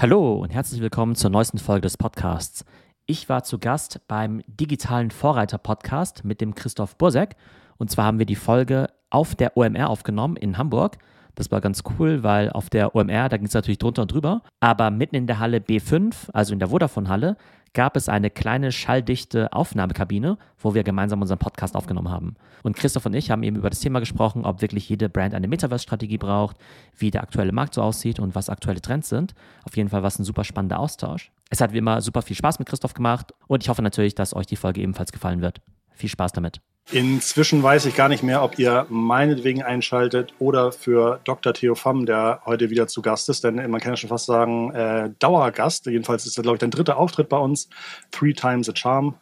Hallo 0.00 0.34
und 0.36 0.50
herzlich 0.50 0.80
willkommen 0.80 1.16
zur 1.16 1.28
neuesten 1.30 1.58
Folge 1.58 1.80
des 1.80 1.96
Podcasts. 1.96 2.64
Ich 3.06 3.28
war 3.28 3.42
zu 3.42 3.58
Gast 3.58 4.00
beim 4.06 4.42
digitalen 4.46 5.10
Vorreiter-Podcast 5.10 6.24
mit 6.24 6.40
dem 6.40 6.54
Christoph 6.54 6.94
Bursek. 6.96 7.34
Und 7.78 7.90
zwar 7.90 8.04
haben 8.04 8.20
wir 8.20 8.24
die 8.24 8.36
Folge 8.36 8.90
auf 9.10 9.34
der 9.34 9.56
OMR 9.56 9.90
aufgenommen 9.90 10.36
in 10.36 10.56
Hamburg. 10.56 10.98
Das 11.34 11.50
war 11.50 11.60
ganz 11.60 11.82
cool, 11.98 12.22
weil 12.22 12.48
auf 12.50 12.70
der 12.70 12.94
OMR, 12.94 13.28
da 13.28 13.38
ging 13.38 13.48
es 13.48 13.54
natürlich 13.54 13.78
drunter 13.78 14.02
und 14.02 14.12
drüber. 14.12 14.42
Aber 14.60 14.92
mitten 14.92 15.16
in 15.16 15.26
der 15.26 15.40
Halle 15.40 15.58
B5, 15.58 16.30
also 16.32 16.52
in 16.52 16.60
der 16.60 16.68
Vodafone-Halle, 16.68 17.36
gab 17.78 17.96
es 17.96 18.08
eine 18.08 18.28
kleine 18.28 18.72
schalldichte 18.72 19.52
Aufnahmekabine, 19.52 20.36
wo 20.58 20.74
wir 20.74 20.82
gemeinsam 20.82 21.22
unseren 21.22 21.38
Podcast 21.38 21.76
aufgenommen 21.76 22.10
haben. 22.10 22.34
Und 22.64 22.74
Christoph 22.74 23.06
und 23.06 23.14
ich 23.14 23.30
haben 23.30 23.44
eben 23.44 23.54
über 23.54 23.70
das 23.70 23.78
Thema 23.78 24.00
gesprochen, 24.00 24.44
ob 24.44 24.62
wirklich 24.62 24.88
jede 24.88 25.08
Brand 25.08 25.32
eine 25.32 25.46
Metaverse-Strategie 25.46 26.18
braucht, 26.18 26.56
wie 26.96 27.12
der 27.12 27.22
aktuelle 27.22 27.52
Markt 27.52 27.74
so 27.74 27.82
aussieht 27.82 28.18
und 28.18 28.34
was 28.34 28.50
aktuelle 28.50 28.80
Trends 28.80 29.08
sind. 29.08 29.32
Auf 29.62 29.76
jeden 29.76 29.90
Fall 29.90 30.02
war 30.02 30.08
es 30.08 30.18
ein 30.18 30.24
super 30.24 30.42
spannender 30.42 30.80
Austausch. 30.80 31.30
Es 31.50 31.60
hat 31.60 31.72
wie 31.72 31.78
immer 31.78 32.00
super 32.00 32.22
viel 32.22 32.34
Spaß 32.34 32.58
mit 32.58 32.68
Christoph 32.68 32.94
gemacht 32.94 33.32
und 33.46 33.62
ich 33.62 33.68
hoffe 33.68 33.82
natürlich, 33.82 34.16
dass 34.16 34.34
euch 34.34 34.46
die 34.46 34.56
Folge 34.56 34.80
ebenfalls 34.80 35.12
gefallen 35.12 35.40
wird. 35.40 35.60
Viel 35.92 36.10
Spaß 36.10 36.32
damit. 36.32 36.60
Inzwischen 36.90 37.62
weiß 37.62 37.84
ich 37.84 37.94
gar 37.94 38.08
nicht 38.08 38.22
mehr, 38.22 38.42
ob 38.42 38.58
ihr 38.58 38.86
meinetwegen 38.88 39.62
einschaltet 39.62 40.32
oder 40.38 40.72
für 40.72 41.20
Dr. 41.24 41.52
Theo 41.52 41.74
Pham, 41.74 42.06
der 42.06 42.40
heute 42.46 42.70
wieder 42.70 42.86
zu 42.86 43.02
Gast 43.02 43.28
ist, 43.28 43.44
denn 43.44 43.56
man 43.70 43.80
kann 43.80 43.92
ja 43.92 43.96
schon 43.98 44.08
fast 44.08 44.24
sagen, 44.24 44.72
äh, 44.72 45.10
Dauergast. 45.18 45.84
Jedenfalls 45.84 46.24
ist 46.24 46.38
das, 46.38 46.42
glaube 46.42 46.56
ich, 46.56 46.60
dein 46.60 46.70
dritter 46.70 46.96
Auftritt 46.96 47.28
bei 47.28 47.36
uns. 47.36 47.68
Three 48.10 48.32
times 48.32 48.70
a 48.70 48.72
charm. 48.74 49.16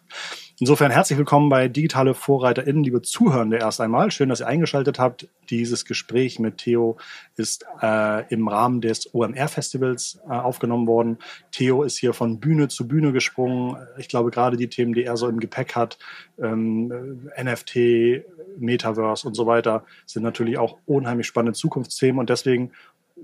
Insofern 0.59 0.91
herzlich 0.91 1.19
willkommen 1.19 1.51
bei 1.51 1.69
Digitale 1.69 2.15
VorreiterInnen, 2.15 2.83
liebe 2.83 3.03
Zuhörende 3.03 3.59
erst 3.59 3.79
einmal. 3.79 4.11
Schön, 4.11 4.31
dass 4.31 4.41
ihr 4.41 4.47
eingeschaltet 4.47 4.99
habt. 4.99 5.29
Dieses 5.51 5.85
Gespräch 5.85 6.39
mit 6.39 6.57
Theo 6.57 6.97
ist 7.37 7.67
äh, 7.83 8.27
im 8.33 8.49
Rahmen 8.49 8.81
des 8.81 9.15
OMR-Festivals 9.15 10.19
äh, 10.27 10.33
aufgenommen 10.33 10.87
worden. 10.87 11.19
Theo 11.53 11.83
ist 11.83 11.99
hier 11.99 12.15
von 12.15 12.41
Bühne 12.41 12.69
zu 12.69 12.89
Bühne 12.89 13.13
gesprungen. 13.13 13.77
Ich 13.99 14.09
glaube, 14.09 14.31
gerade 14.31 14.57
die 14.57 14.71
Themen, 14.71 14.95
die 14.95 15.05
er 15.05 15.19
so 15.19 15.29
im 15.29 15.41
Gepäck 15.41 15.77
hat, 15.77 15.99
ähm, 16.43 17.29
NFT, 17.39 18.25
Metaverse 18.59 19.29
und 19.29 19.35
so 19.35 19.47
weiter, 19.47 19.85
sind 20.07 20.23
natürlich 20.23 20.57
auch 20.57 20.79
unheimlich 20.87 21.27
spannende 21.27 21.53
Zukunftsthemen. 21.53 22.19
Und 22.19 22.31
deswegen 22.31 22.73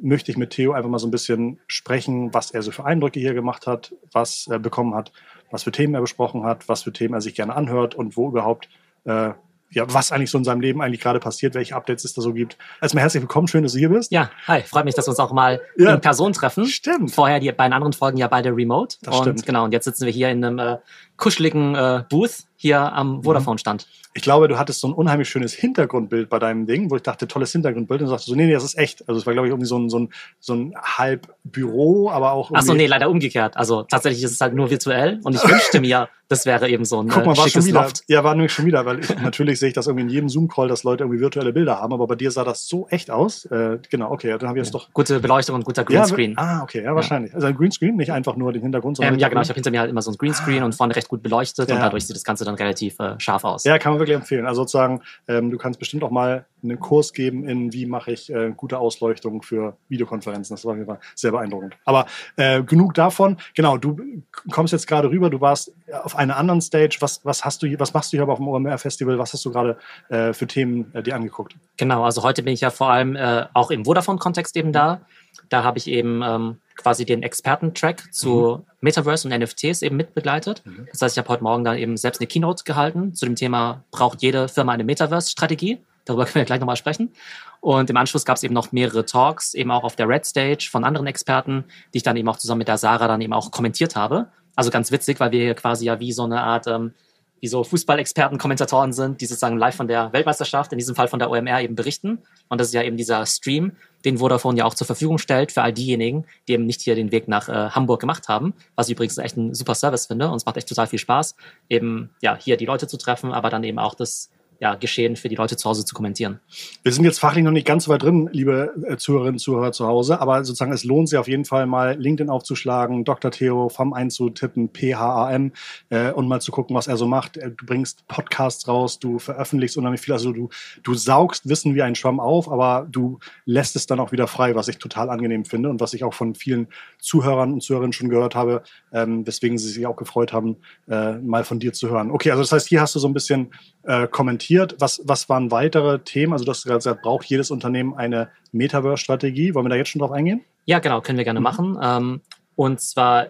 möchte 0.03 0.31
ich 0.31 0.37
mit 0.37 0.51
Theo 0.51 0.73
einfach 0.73 0.91
mal 0.91 0.99
so 0.99 1.07
ein 1.07 1.11
bisschen 1.11 1.61
sprechen, 1.67 2.35
was 2.35 2.51
er 2.51 2.61
so 2.61 2.73
für 2.73 2.85
Eindrücke 2.85 3.21
hier 3.21 3.33
gemacht 3.33 3.67
hat, 3.67 3.95
was 4.13 4.49
er 4.51 4.59
bekommen 4.59 4.95
hat 4.95 5.13
was 5.53 5.63
für 5.63 5.71
Themen 5.71 5.95
er 5.95 6.01
besprochen 6.01 6.45
hat, 6.45 6.69
was 6.69 6.83
für 6.83 6.93
Themen 6.93 7.15
er 7.15 7.21
sich 7.21 7.35
gerne 7.35 7.55
anhört 7.55 7.95
und 7.95 8.17
wo 8.17 8.29
überhaupt, 8.29 8.69
äh, 9.05 9.31
ja, 9.75 9.85
was 9.87 10.13
eigentlich 10.13 10.31
so 10.31 10.37
in 10.37 10.45
seinem 10.45 10.61
Leben 10.61 10.83
eigentlich 10.83 11.01
gerade 11.01 11.19
passiert, 11.19 11.55
welche 11.55 11.75
Updates 11.75 12.05
es 12.05 12.13
da 12.15 12.21
so 12.21 12.33
gibt. 12.35 12.59
Erstmal 12.81 13.03
herzlich 13.03 13.23
willkommen, 13.23 13.49
schön, 13.49 13.63
dass 13.63 13.73
du 13.73 13.79
hier 13.79 13.89
bist. 13.89 14.13
Ja, 14.13 14.31
hi, 14.47 14.63
freut 14.63 14.85
mich, 14.85 14.95
dass 14.95 15.07
wir 15.07 15.11
uns 15.11 15.19
auch 15.19 15.33
mal 15.33 15.61
ja. 15.77 15.95
in 15.95 16.01
Person 16.01 16.33
treffen. 16.33 16.67
Stimmt. 16.67 17.11
Vorher 17.11 17.41
die 17.41 17.51
beiden 17.53 17.73
anderen 17.73 17.93
Folgen 17.93 18.19
ja 18.19 18.29
beide 18.29 18.51
remote. 18.51 18.97
Das 19.03 19.17
und 19.17 19.23
stimmt. 19.23 19.47
genau, 19.47 19.65
und 19.65 19.73
jetzt 19.73 19.85
sitzen 19.85 20.05
wir 20.05 20.13
hier 20.13 20.31
in 20.31 20.45
einem 20.45 20.59
äh, 20.59 20.77
kuscheligen 21.23 21.77
äh, 21.77 22.03
Booth 22.11 22.49
hier 22.57 22.93
am 22.93 23.19
mhm. 23.19 23.23
Vodafone-Stand. 23.23 23.87
Ich 24.15 24.23
glaube, 24.23 24.49
du 24.49 24.59
hattest 24.59 24.81
so 24.81 24.89
ein 24.89 24.93
unheimlich 24.93 25.29
schönes 25.29 25.55
Hintergrundbild 25.55 26.29
bei 26.29 26.39
deinem 26.39 26.67
Ding, 26.67 26.91
wo 26.91 26.97
ich 26.97 27.03
dachte, 27.03 27.27
tolles 27.27 27.53
Hintergrundbild. 27.53 28.01
Und 28.01 28.07
du 28.07 28.11
sagst 28.11 28.27
so, 28.27 28.35
nee, 28.35 28.47
nee, 28.47 28.53
das 28.53 28.65
ist 28.65 28.77
echt. 28.77 29.09
Also 29.09 29.21
es 29.21 29.27
war, 29.27 29.33
glaube 29.33 29.47
ich, 29.49 29.53
irgendwie 29.53 29.69
so 29.69 29.79
ein, 29.79 29.89
so 29.89 30.01
ein, 30.01 30.13
so 30.39 30.55
ein 30.55 30.75
halb 30.83 31.35
Büro, 31.45 32.11
aber 32.11 32.33
auch. 32.33 32.51
Ach 32.53 32.63
so, 32.63 32.75
nee, 32.75 32.87
leider 32.87 33.09
umgekehrt. 33.09 33.57
Also 33.57 33.85
tatsächlich 33.85 34.23
ist 34.23 34.33
es 34.33 34.41
halt 34.41 34.55
nur 34.55 34.69
virtuell. 34.69 35.21
Und 35.23 35.37
ich 35.37 35.43
wünschte 35.49 35.81
mir, 35.81 36.09
das 36.33 36.47
wäre 36.47 36.69
eben 36.69 36.85
so 36.85 37.03
ein 37.03 37.09
Guck 37.09 37.27
mal, 37.27 37.37
war 37.37 37.49
schon 37.49 37.65
wieder. 37.65 37.83
Loft. 37.83 38.05
Ja, 38.09 38.25
war 38.25 38.35
nämlich 38.35 38.53
schon 38.53 38.65
wieder, 38.65 38.85
weil 38.87 39.01
ich, 39.01 39.09
natürlich 39.23 39.59
sehe 39.59 39.69
ich 39.69 39.75
das 39.75 39.87
irgendwie 39.87 40.05
in 40.05 40.11
jedem 40.11 40.29
Zoom-Call, 40.29 40.69
dass 40.69 40.83
Leute 40.83 41.05
irgendwie 41.05 41.21
virtuelle 41.21 41.53
Bilder 41.53 41.81
haben, 41.81 41.93
aber 41.93 42.07
bei 42.07 42.15
dir 42.15 42.31
sah 42.31 42.45
das 42.45 42.67
so 42.67 42.87
echt 42.89 43.11
aus. 43.11 43.45
Äh, 43.47 43.79
genau, 43.91 44.11
okay, 44.11 44.37
dann 44.39 44.49
habe 44.49 44.59
ich 44.59 44.65
jetzt 44.65 44.75
ja. 44.75 44.81
doch. 44.81 44.93
Gute 44.93 45.21
Beleuchtung 45.21 45.57
und 45.57 45.65
guter 45.65 45.85
Greenscreen. 45.85 46.33
Ja, 46.33 46.37
ah, 46.39 46.63
okay, 46.63 46.83
ja, 46.85 46.95
wahrscheinlich. 46.95 47.33
Ja. 47.33 47.37
Also 47.37 47.49
ein 47.49 47.57
Greenscreen, 47.57 47.97
nicht 47.97 48.13
einfach 48.13 48.37
nur 48.37 48.53
den 48.53 48.63
Hintergrund, 48.63 48.97
sondern. 48.97 49.15
Ähm, 49.15 49.21
ja, 49.21 49.29
genau, 49.29 49.43
ich 49.43 49.49
habe 49.49 49.57
hinter 49.57 49.71
mir 49.71 49.81
halt 49.81 49.91
immer 49.91 50.03
so 50.03 50.11
ein 50.11 50.17
Greenscreen 50.17 50.63
ah. 50.63 50.67
und 50.67 50.75
vorne 50.75 50.97
recht 50.97 51.09
gut 51.13 51.23
beleuchtet 51.23 51.71
und 51.71 51.79
dadurch 51.79 52.07
sieht 52.07 52.17
das 52.17 52.25
Ganze 52.25 52.47
dann 52.47 52.55
relativ 52.55 52.99
äh, 52.99 53.21
scharf 53.21 53.45
aus. 53.45 53.65
Ja, 53.65 53.79
kann 53.79 53.93
man 53.93 53.99
wirklich 54.01 54.17
empfehlen. 54.17 54.47
Also 54.47 54.63
sozusagen, 54.63 55.03
ähm, 55.29 55.51
du 55.51 55.59
kannst 55.59 55.79
bestimmt 55.79 56.03
auch 56.05 56.11
mal 56.11 56.47
einen 56.63 56.81
Kurs 56.81 57.13
geben 57.13 57.47
in, 57.47 57.71
wie 57.75 57.85
mache 57.85 58.13
ich 58.13 58.33
äh, 58.33 58.51
gute 58.57 58.79
Ausleuchtung 58.79 59.43
für 59.43 59.77
Videokonferenzen. 59.91 60.57
Das 60.57 60.65
war 60.65 60.75
Fall 60.75 61.01
sehr 61.15 61.31
beeindruckend. 61.31 61.77
Aber 61.85 62.07
äh, 62.37 62.63
genug 62.63 62.95
davon. 62.95 63.37
Genau, 63.55 63.77
du 63.77 64.23
kommst 64.51 64.73
jetzt 64.73 64.87
gerade 64.87 65.11
rüber, 65.11 65.29
du 65.29 65.43
warst 65.43 65.75
auf 66.03 66.17
einer 66.17 66.39
anderen 66.39 66.63
Stage. 66.63 66.97
Was, 67.01 67.23
was 67.25 67.45
hast 67.45 67.63
du 67.63 67.67
hier, 67.67 67.79
was 67.79 67.93
machst 67.93 68.11
du 68.11 68.17
hier 68.17 68.27
auf 68.27 68.39
dem 68.39 68.49
OMR 68.49 68.79
Festival? 68.79 69.19
Was 69.19 69.35
hast 69.35 69.45
du 69.45 69.53
gerade 69.53 69.77
äh, 70.09 70.33
für 70.33 70.47
Themen 70.47 70.95
äh, 70.95 71.03
dir 71.03 71.15
angeguckt? 71.15 71.57
Genau, 71.77 72.05
also 72.05 72.23
heute 72.23 72.43
bin 72.43 72.55
ich 72.55 72.63
ja 72.63 72.71
vor 72.71 72.89
allem 72.89 73.17
äh, 73.17 73.45
auch 73.53 73.71
im 73.71 73.85
Vodafone-Kontext 73.85 74.57
eben 74.57 74.73
da. 74.73 75.03
Da 75.51 75.63
habe 75.63 75.77
ich 75.77 75.89
eben 75.89 76.23
ähm, 76.23 76.57
quasi 76.77 77.05
den 77.05 77.23
Experten-Track 77.23 78.13
zu 78.13 78.59
mhm. 78.59 78.65
Metaverse 78.81 79.29
und 79.29 79.39
NFTs 79.39 79.83
eben 79.83 79.97
mitbegleitet. 79.97 80.63
Mhm. 80.65 80.89
Das 80.91 81.03
heißt, 81.03 81.17
ich 81.17 81.19
habe 81.19 81.29
heute 81.29 81.43
Morgen 81.43 81.65
dann 81.65 81.79
eben 81.79 81.97
selbst 81.97 82.21
eine 82.21 82.27
Keynote 82.27 82.65
gehalten 82.65 83.15
zu 83.15 83.27
dem 83.27 83.37
Thema, 83.37 83.85
braucht 83.91 84.23
jede 84.23 84.49
Firma 84.49 84.73
eine 84.73 84.85
Metaverse-Strategie? 84.85 85.79
Darüber 86.05 86.25
können 86.27 86.37
wir 86.37 86.45
gleich 86.45 86.61
nochmal 86.61 86.77
sprechen. 86.77 87.13
Und 87.61 87.91
im 87.91 87.97
Anschluss 87.97 88.25
gab 88.25 88.37
es 88.37 88.43
eben 88.43 88.55
noch 88.55 88.73
mehrere 88.73 89.05
Talks, 89.05 89.55
eben 89.55 89.71
auch 89.71 89.85
auf 89.85 89.95
der 89.95 90.09
Red 90.09 90.27
Stage 90.27 90.69
von 90.71 90.85
anderen 90.85 91.07
Experten, 91.07 91.65
die 91.95 91.99
ich 91.99 92.03
dann 92.03 92.17
eben 92.17 92.29
auch 92.29 92.37
zusammen 92.37 92.59
mit 92.59 92.69
der 92.69 92.79
Sarah 92.79 93.07
dann 93.07 93.21
eben 93.21 93.33
auch 93.33 93.51
kommentiert 93.51 93.95
habe. 93.95 94.29
Also 94.57 94.71
ganz 94.71 94.91
witzig, 94.91 95.21
weil 95.21 95.31
wir 95.31 95.41
hier 95.41 95.55
quasi 95.55 95.87
ja 95.87 96.01
wie 96.01 96.13
so 96.13 96.25
eine 96.25 96.43
Art 96.43 96.67
ähm, 96.67 96.93
wie 97.43 97.49
so 97.49 97.65
Fußballexperten, 97.65 98.39
Kommentatoren 98.39 98.93
sind, 98.93 99.21
die 99.21 99.27
sozusagen 99.27 99.59
live 99.59 99.75
von 99.75 99.89
der 99.89 100.13
Weltmeisterschaft, 100.13 100.71
in 100.71 100.79
diesem 100.79 100.95
Fall 100.95 101.09
von 101.09 101.19
der 101.19 101.29
OMR, 101.29 101.61
eben 101.61 101.75
berichten. 101.75 102.21
Und 102.49 102.61
das 102.61 102.69
ist 102.69 102.75
ja 102.75 102.85
eben 102.85 102.97
dieser 102.97 103.27
Stream, 103.27 103.73
den 104.05 104.19
Vodafone 104.19 104.59
ja 104.59 104.65
auch 104.65 104.75
zur 104.75 104.87
Verfügung 104.87 105.19
stellt 105.19 105.51
für 105.51 105.63
all 105.63 105.73
diejenigen, 105.73 106.25
die 106.47 106.53
eben 106.53 106.67
nicht 106.67 106.81
hier 106.81 106.95
den 106.95 107.11
Weg 107.11 107.27
nach 107.27 107.49
äh, 107.49 107.71
Hamburg 107.71 108.01
gemacht 108.01 108.29
haben, 108.29 108.55
was 108.77 108.87
ich 108.87 108.93
übrigens 108.93 109.19
echt 109.19 109.37
ein 109.37 109.55
super 109.55 109.75
Service 109.75 110.07
finde. 110.07 110.29
Und 110.29 110.37
es 110.37 110.47
macht 110.47 110.57
echt 110.57 110.69
total 110.69 110.87
viel 110.87 111.01
Spaß, 111.01 111.35
eben 111.69 112.11
ja 112.23 112.37
hier 112.37 112.57
die 112.57 112.67
Leute 112.67 112.87
zu 112.87 112.97
treffen, 112.97 113.33
aber 113.33 113.51
dann 113.51 113.65
eben 113.65 113.81
auch 113.81 113.97
das 113.97 114.31
ja, 114.63 114.77
Geschehen 114.77 115.17
für 115.17 115.29
die 115.29 115.35
Leute 115.35 115.57
zu 115.57 115.69
Hause 115.69 115.85
zu 115.85 115.93
kommentieren. 115.93 116.39
Wir 116.85 116.93
sind 116.93 117.03
jetzt 117.03 117.19
fachlich 117.19 117.43
noch 117.43 117.51
nicht 117.51 117.67
ganz 117.67 117.85
so 117.85 117.91
weit 117.91 118.05
drin, 118.05 118.31
liebe 118.31 118.73
äh, 118.87 118.97
Zuhörerinnen 118.97 119.35
und 119.35 119.39
Zuhörer 119.41 119.73
zu 119.73 119.89
Hause, 119.89 120.21
aber 120.21 120.45
sozusagen 120.45 120.73
es 120.73 120.85
lohnt 120.85 121.09
sich 121.09 121.19
auf 121.19 121.27
jeden 121.27 121.45
Fall 121.45 121.67
mal 121.67 122.01
LinkedIn 122.01 122.31
aufzuschlagen, 122.31 123.03
Dr. 123.03 123.33
Theo 123.33 123.69
FAM 123.69 123.93
einzutippen, 123.93 124.69
P-H-A-M 124.69 125.51
äh, 125.91 126.13
und 126.13 126.29
mal 126.29 126.41
zu 126.41 126.53
gucken, 126.53 126.77
was 126.77 126.87
er 126.87 126.97
so 126.97 127.09
macht. 127.09 127.39
Äh, 127.39 127.51
du 127.51 127.67
bringst 127.67 128.07
Podcasts 128.07 128.69
raus, 128.69 129.01
du 129.01 129.19
veröffentlichst 129.19 129.77
unheimlich 129.77 130.01
viel, 130.01 130.15
also 130.15 130.31
du, 130.33 130.49
du 130.85 130.95
saugst 130.95 131.49
Wissen 131.49 131.75
wie 131.75 131.83
ein 131.83 131.97
Schwamm 131.97 132.21
auf, 132.21 132.49
aber 132.49 132.87
du 132.89 133.19
lässt 133.45 133.75
es 133.75 133.87
dann 133.87 133.99
auch 133.99 134.13
wieder 134.13 134.29
frei, 134.29 134.55
was 134.55 134.69
ich 134.69 134.79
total 134.79 135.11
angenehm 135.11 135.45
finde 135.45 135.71
und 135.71 135.81
was 135.81 135.93
ich 135.93 136.05
auch 136.05 136.15
von 136.15 136.37
vielen 136.37 136.69
Zuhörern 137.01 137.55
und 137.55 137.65
Zuhörerinnen 137.65 137.93
schon 137.93 138.11
gehört 138.11 138.37
habe, 138.37 138.63
ähm, 138.93 139.27
weswegen 139.27 139.59
sie 139.59 139.71
sich 139.71 139.89
auch 139.89 139.97
gefreut 139.97 140.33
haben, 140.33 140.59
äh, 140.89 141.15
mal 141.15 141.43
von 141.43 141.59
dir 141.59 141.73
zu 141.73 141.91
hören. 141.91 142.13
Okay, 142.13 142.31
also 142.31 142.45
das 142.45 142.53
heißt, 142.53 142.69
hier 142.69 142.81
hast 142.81 142.95
du 142.95 143.01
so 143.01 143.09
ein 143.09 143.13
bisschen 143.13 143.51
äh, 143.83 144.07
kommentiert. 144.07 144.52
Was, 144.59 145.01
was 145.05 145.29
waren 145.29 145.51
weitere 145.51 146.01
Themen? 146.01 146.33
Also 146.33 146.45
du 146.45 146.51
hast 146.51 146.65
gerade 146.65 146.79
gesagt, 146.79 147.03
braucht 147.03 147.25
jedes 147.27 147.51
Unternehmen 147.51 147.95
eine 147.95 148.31
Metaverse-Strategie. 148.53 149.55
Wollen 149.55 149.67
wir 149.67 149.71
da 149.71 149.77
jetzt 149.77 149.89
schon 149.89 150.01
drauf 150.01 150.13
eingehen? 150.13 150.45
Ja, 150.65 150.79
genau, 150.79 151.01
können 151.01 151.19
wir 151.19 151.25
gerne 151.25 151.41
mhm. 151.41 151.45
machen. 151.45 151.79
Ähm, 151.83 152.21
und 152.57 152.81
zwar 152.81 153.29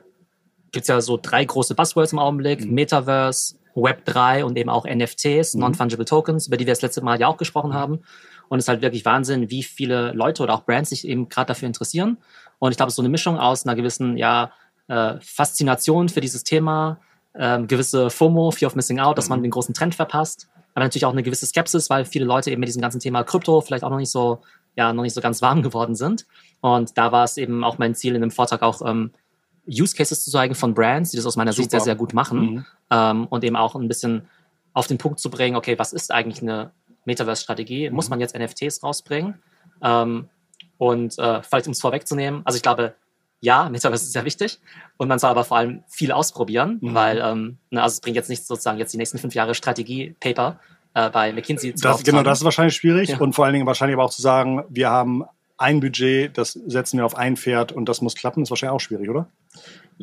gibt 0.73 0.83
es 0.83 0.89
ja 0.89 1.01
so 1.01 1.19
drei 1.21 1.45
große 1.45 1.75
Buzzwords 1.75 2.13
im 2.13 2.19
Augenblick. 2.19 2.65
Mhm. 2.65 2.75
Metaverse, 2.75 3.57
Web3 3.75 4.45
und 4.45 4.57
eben 4.57 4.71
auch 4.71 4.87
NFTs, 4.87 5.55
mhm. 5.55 5.61
Non-Fungible 5.61 6.05
Tokens, 6.05 6.49
über 6.49 6.57
die 6.57 6.67
wir 6.67 6.73
das 6.73 6.83
letzte 6.83 7.03
Mal 7.03 7.21
ja 7.21 7.29
auch 7.29 7.37
gesprochen 7.37 7.71
mhm. 7.71 7.75
haben. 7.75 8.01
Und 8.49 8.59
es 8.59 8.65
ist 8.65 8.69
halt 8.69 8.83
wirklich 8.83 9.05
Wahnsinn, 9.05 9.51
wie 9.51 9.63
viele 9.63 10.13
Leute 10.13 10.43
oder 10.43 10.55
auch 10.55 10.65
Brands 10.65 10.91
sich 10.91 11.07
eben 11.07 11.29
gerade 11.29 11.49
dafür 11.49 11.67
interessieren. 11.67 12.19
Und 12.59 12.73
ich 12.73 12.77
glaube, 12.77 12.89
es 12.89 12.93
ist 12.93 12.97
so 12.97 13.03
eine 13.03 13.09
Mischung 13.09 13.39
aus 13.39 13.67
einer 13.67 13.75
gewissen 13.75 14.17
ja, 14.17 14.53
äh, 14.89 15.15
Faszination 15.21 16.09
für 16.09 16.21
dieses 16.21 16.45
Thema, 16.45 17.01
ähm, 17.35 17.67
gewisse 17.67 18.11
FOMO, 18.11 18.51
Fear 18.51 18.69
of 18.69 18.77
Missing 18.77 19.01
Out, 19.01 19.17
dass 19.17 19.29
man 19.29 19.39
mhm. 19.39 19.45
den 19.45 19.51
großen 19.53 19.75
Trend 19.75 19.95
verpasst. 19.95 20.49
Aber 20.75 20.85
natürlich 20.85 21.05
auch 21.05 21.13
eine 21.13 21.23
gewisse 21.23 21.47
Skepsis, 21.47 21.91
weil 21.91 22.05
viele 22.05 22.25
Leute 22.25 22.51
eben 22.51 22.61
mit 22.61 22.69
diesem 22.69 22.83
ganzen 22.83 23.01
Thema 23.01 23.25
Krypto 23.25 23.61
vielleicht 23.61 23.85
auch 23.85 23.91
noch 23.91 23.99
nicht 23.99 24.11
so, 24.11 24.41
ja, 24.77 24.93
noch 24.93 25.03
nicht 25.03 25.15
so 25.15 25.21
ganz 25.21 25.43
warm 25.43 25.63
geworden 25.63 25.95
sind. 25.95 26.27
Und 26.61 26.97
da 26.97 27.13
war 27.13 27.25
es 27.25 27.37
eben 27.37 27.65
auch 27.65 27.79
mein 27.79 27.95
Ziel 27.95 28.15
in 28.15 28.21
dem 28.21 28.31
Vortrag 28.31 28.63
auch, 28.63 28.83
ähm, 28.87 29.13
Use 29.69 29.95
Cases 29.95 30.25
zu 30.25 30.31
zeigen 30.31 30.55
von 30.55 30.75
Brands, 30.75 31.11
die 31.11 31.17
das 31.17 31.27
aus 31.27 31.37
meiner 31.37 31.53
Super. 31.53 31.63
Sicht 31.63 31.71
sehr, 31.71 31.81
sehr 31.81 31.95
gut 31.95 32.15
machen. 32.15 32.41
Mhm. 32.41 32.67
Ähm, 32.91 33.27
und 33.29 33.45
eben 33.45 33.57
auch 33.57 33.75
ein 33.77 33.89
bisschen 33.89 34.29
auf 34.73 34.87
den 34.87 34.99
Punkt 34.99 35.21
zu 35.21 35.31
bringen, 35.31 35.57
okay, 35.57 35.79
was 35.79 35.93
ist 35.93 36.11
eigentlich 36.11 36.43
eine 36.43 36.73
Metaverse-Strategie? 37.05 37.89
Mhm. 37.89 37.95
Muss 37.95 38.09
man 38.09 38.21
jetzt 38.21 38.37
NFTs 38.37 38.83
rausbringen? 38.83 39.41
Ähm, 39.83 40.29
und 40.79 41.19
äh, 41.19 41.43
vielleicht 41.43 41.67
um 41.67 41.73
es 41.73 41.81
vorwegzunehmen, 41.81 42.43
also 42.45 42.57
ich 42.57 42.63
glaube, 42.63 42.95
ja, 43.43 43.69
Metaverse 43.69 44.05
ist 44.05 44.13
sehr 44.13 44.25
wichtig 44.25 44.61
und 44.97 45.09
man 45.09 45.19
soll 45.19 45.31
aber 45.31 45.45
vor 45.45 45.57
allem 45.57 45.83
viel 45.89 46.13
ausprobieren, 46.13 46.79
mhm. 46.81 46.95
weil 46.95 47.19
ähm, 47.19 47.59
ne, 47.71 47.83
also 47.83 47.95
es 47.95 48.01
bringt 48.01 48.17
jetzt 48.17 48.31
nicht 48.31 48.47
sozusagen 48.47 48.79
jetzt 48.79 48.93
die 48.95 48.99
nächsten 48.99 49.19
fünf 49.19 49.35
Jahre 49.35 49.55
Strategie-Paper 49.55 50.61
äh, 50.95 51.11
bei 51.11 51.33
McKinsey 51.33 51.75
zu 51.75 51.83
das, 51.83 52.05
Genau, 52.05 52.23
das 52.23 52.39
ist 52.39 52.45
wahrscheinlich 52.45 52.77
schwierig 52.77 53.11
ja. 53.11 53.19
und 53.19 53.35
vor 53.35 53.45
allen 53.45 53.55
Dingen 53.55 53.67
wahrscheinlich 53.67 53.97
aber 53.97 54.05
auch 54.05 54.11
zu 54.11 54.23
sagen, 54.23 54.63
wir 54.69 54.91
haben 54.91 55.25
ein 55.59 55.81
Budget, 55.81 56.39
das 56.39 56.53
setzen 56.53 56.99
wir 56.99 57.05
auf 57.05 57.17
ein 57.17 57.37
Pferd 57.37 57.73
und 57.73 57.89
das 57.89 58.01
muss 58.01 58.15
klappen, 58.15 58.45
ist 58.45 58.51
wahrscheinlich 58.51 58.77
auch 58.77 58.81
schwierig, 58.81 59.11
oder? 59.11 59.27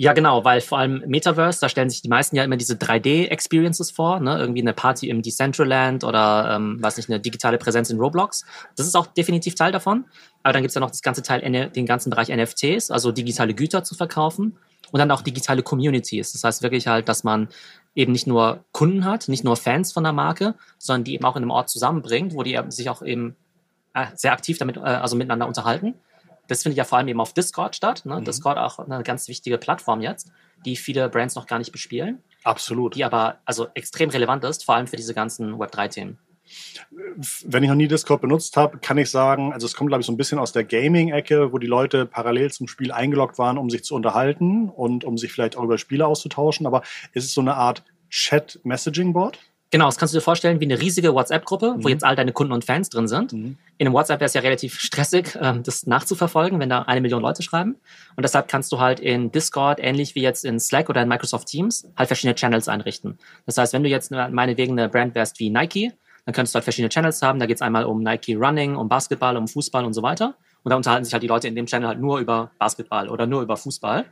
Ja, 0.01 0.13
genau, 0.13 0.45
weil 0.45 0.61
vor 0.61 0.77
allem 0.77 1.03
Metaverse, 1.07 1.59
da 1.59 1.67
stellen 1.67 1.89
sich 1.89 2.01
die 2.01 2.07
meisten 2.07 2.33
ja 2.37 2.45
immer 2.45 2.55
diese 2.55 2.75
3D-Experiences 2.75 3.91
vor, 3.91 4.21
ne? 4.21 4.39
irgendwie 4.39 4.61
eine 4.61 4.71
Party 4.71 5.09
im 5.09 5.21
Decentraland 5.21 6.05
oder, 6.05 6.55
ähm, 6.55 6.81
weiß 6.81 6.95
nicht, 6.95 7.09
eine 7.09 7.19
digitale 7.19 7.57
Präsenz 7.57 7.89
in 7.89 7.99
Roblox. 7.99 8.45
Das 8.77 8.87
ist 8.87 8.95
auch 8.95 9.07
definitiv 9.07 9.55
Teil 9.55 9.73
davon. 9.73 10.05
Aber 10.41 10.53
dann 10.53 10.61
gibt's 10.61 10.75
ja 10.75 10.79
noch 10.79 10.89
das 10.89 11.01
ganze 11.01 11.21
Teil, 11.21 11.41
den 11.71 11.85
ganzen 11.85 12.11
Bereich 12.11 12.29
NFTs, 12.29 12.91
also 12.91 13.11
digitale 13.11 13.53
Güter 13.53 13.83
zu 13.83 13.93
verkaufen 13.93 14.57
und 14.93 14.99
dann 14.99 15.11
auch 15.11 15.21
digitale 15.21 15.63
Communities. 15.63 16.31
Das 16.31 16.45
heißt 16.45 16.63
wirklich 16.63 16.87
halt, 16.87 17.09
dass 17.09 17.25
man 17.25 17.49
eben 17.93 18.13
nicht 18.13 18.25
nur 18.25 18.63
Kunden 18.71 19.03
hat, 19.03 19.27
nicht 19.27 19.43
nur 19.43 19.57
Fans 19.57 19.91
von 19.91 20.05
der 20.05 20.13
Marke, 20.13 20.55
sondern 20.77 21.03
die 21.03 21.15
eben 21.15 21.25
auch 21.25 21.35
in 21.35 21.43
einem 21.43 21.51
Ort 21.51 21.67
zusammenbringt, 21.69 22.35
wo 22.35 22.43
die 22.43 22.57
sich 22.69 22.89
auch 22.89 23.01
eben 23.01 23.35
äh, 23.93 24.05
sehr 24.15 24.31
aktiv 24.31 24.59
damit, 24.59 24.77
äh, 24.77 24.79
also 24.79 25.17
miteinander 25.17 25.45
unterhalten. 25.45 25.95
Das 26.49 26.63
findet 26.63 26.77
ja 26.77 26.83
vor 26.83 26.97
allem 26.97 27.07
eben 27.07 27.21
auf 27.21 27.33
Discord 27.33 27.75
statt. 27.75 28.01
Ne? 28.05 28.19
Mhm. 28.19 28.25
Discord 28.25 28.57
auch 28.57 28.79
eine 28.79 29.01
ganz 29.03 29.27
wichtige 29.29 29.57
Plattform 29.57 30.01
jetzt, 30.01 30.31
die 30.65 30.75
viele 30.75 31.07
Brands 31.07 31.35
noch 31.35 31.47
gar 31.47 31.59
nicht 31.59 31.71
bespielen. 31.71 32.21
Absolut. 32.43 32.95
Die 32.95 33.05
aber 33.05 33.39
also 33.45 33.67
extrem 33.75 34.09
relevant 34.09 34.43
ist, 34.43 34.65
vor 34.65 34.75
allem 34.75 34.87
für 34.87 34.97
diese 34.97 35.13
ganzen 35.13 35.55
Web3-Themen. 35.55 36.17
Wenn 37.45 37.63
ich 37.63 37.69
noch 37.69 37.75
nie 37.75 37.87
Discord 37.87 38.21
benutzt 38.21 38.57
habe, 38.57 38.79
kann 38.79 38.97
ich 38.97 39.11
sagen, 39.11 39.53
also 39.53 39.67
es 39.67 39.75
kommt, 39.75 39.89
glaube 39.89 40.01
ich, 40.01 40.07
so 40.07 40.11
ein 40.11 40.17
bisschen 40.17 40.39
aus 40.39 40.51
der 40.51 40.63
Gaming-Ecke, 40.63 41.53
wo 41.53 41.59
die 41.59 41.67
Leute 41.67 42.07
parallel 42.07 42.51
zum 42.51 42.67
Spiel 42.67 42.91
eingeloggt 42.91 43.37
waren, 43.37 43.59
um 43.59 43.69
sich 43.69 43.83
zu 43.83 43.93
unterhalten 43.93 44.69
und 44.69 45.03
um 45.03 45.17
sich 45.17 45.31
vielleicht 45.31 45.55
auch 45.55 45.63
über 45.63 45.77
Spiele 45.77 46.07
auszutauschen. 46.07 46.65
Aber 46.65 46.81
ist 47.13 47.25
es 47.25 47.33
so 47.33 47.41
eine 47.41 47.55
Art 47.55 47.83
Chat-Messaging-Board? 48.09 49.37
Genau, 49.71 49.85
das 49.85 49.97
kannst 49.97 50.13
du 50.13 50.17
dir 50.17 50.23
vorstellen 50.23 50.59
wie 50.59 50.65
eine 50.65 50.79
riesige 50.79 51.13
WhatsApp-Gruppe, 51.13 51.75
mhm. 51.77 51.83
wo 51.83 51.89
jetzt 51.89 52.03
all 52.03 52.15
deine 52.15 52.31
Kunden 52.31 52.53
und 52.53 52.65
Fans 52.65 52.89
drin 52.89 53.07
sind. 53.07 53.33
Mhm. 53.33 53.57
In 53.77 53.87
einem 53.87 53.93
WhatsApp 53.93 54.19
wäre 54.19 54.25
es 54.25 54.33
ja 54.33 54.41
relativ 54.41 54.79
stressig, 54.79 55.37
ähm, 55.39 55.61
das 55.61 55.85
nachzuverfolgen, 55.85 56.59
wenn 56.59 56.69
da 56.69 56.83
eine 56.83 57.01
Million 57.01 57.21
Leute 57.21 57.43
schreiben. 57.43 57.75
Und 58.15 58.23
deshalb 58.23 58.47
kannst 58.47 58.71
du 58.71 58.79
halt 58.79 58.99
in 58.99 59.31
Discord, 59.31 59.79
ähnlich 59.79 60.15
wie 60.15 60.21
jetzt 60.21 60.43
in 60.43 60.59
Slack 60.59 60.89
oder 60.89 61.03
in 61.03 61.07
Microsoft 61.07 61.47
Teams, 61.47 61.87
halt 61.95 62.07
verschiedene 62.07 62.33
Channels 62.35 62.67
einrichten. 62.67 63.19
Das 63.45 63.57
heißt, 63.57 63.73
wenn 63.73 63.83
du 63.83 63.89
jetzt 63.89 64.11
meinetwegen 64.11 64.77
eine 64.77 64.89
Brand 64.89 65.13
wärst 65.13 65.39
wie 65.39 65.51
Nike, 65.51 65.93
dann 66.25 66.33
könntest 66.33 66.55
du 66.55 66.57
halt 66.57 66.63
verschiedene 66.63 66.89
Channels 66.89 67.21
haben. 67.21 67.39
Da 67.39 67.45
geht 67.45 67.57
es 67.57 67.61
einmal 67.61 67.85
um 67.85 68.01
Nike 68.01 68.35
Running, 68.35 68.75
um 68.75 68.89
Basketball, 68.89 69.37
um 69.37 69.47
Fußball 69.47 69.85
und 69.85 69.93
so 69.93 70.01
weiter. 70.01 70.35
Und 70.63 70.71
da 70.71 70.75
unterhalten 70.75 71.05
sich 71.05 71.13
halt 71.13 71.23
die 71.23 71.27
Leute 71.27 71.47
in 71.47 71.55
dem 71.55 71.67
Channel 71.67 71.87
halt 71.87 71.99
nur 71.99 72.19
über 72.19 72.51
Basketball 72.57 73.07
oder 73.07 73.27
nur 73.27 73.41
über 73.41 73.55
Fußball. 73.55 74.05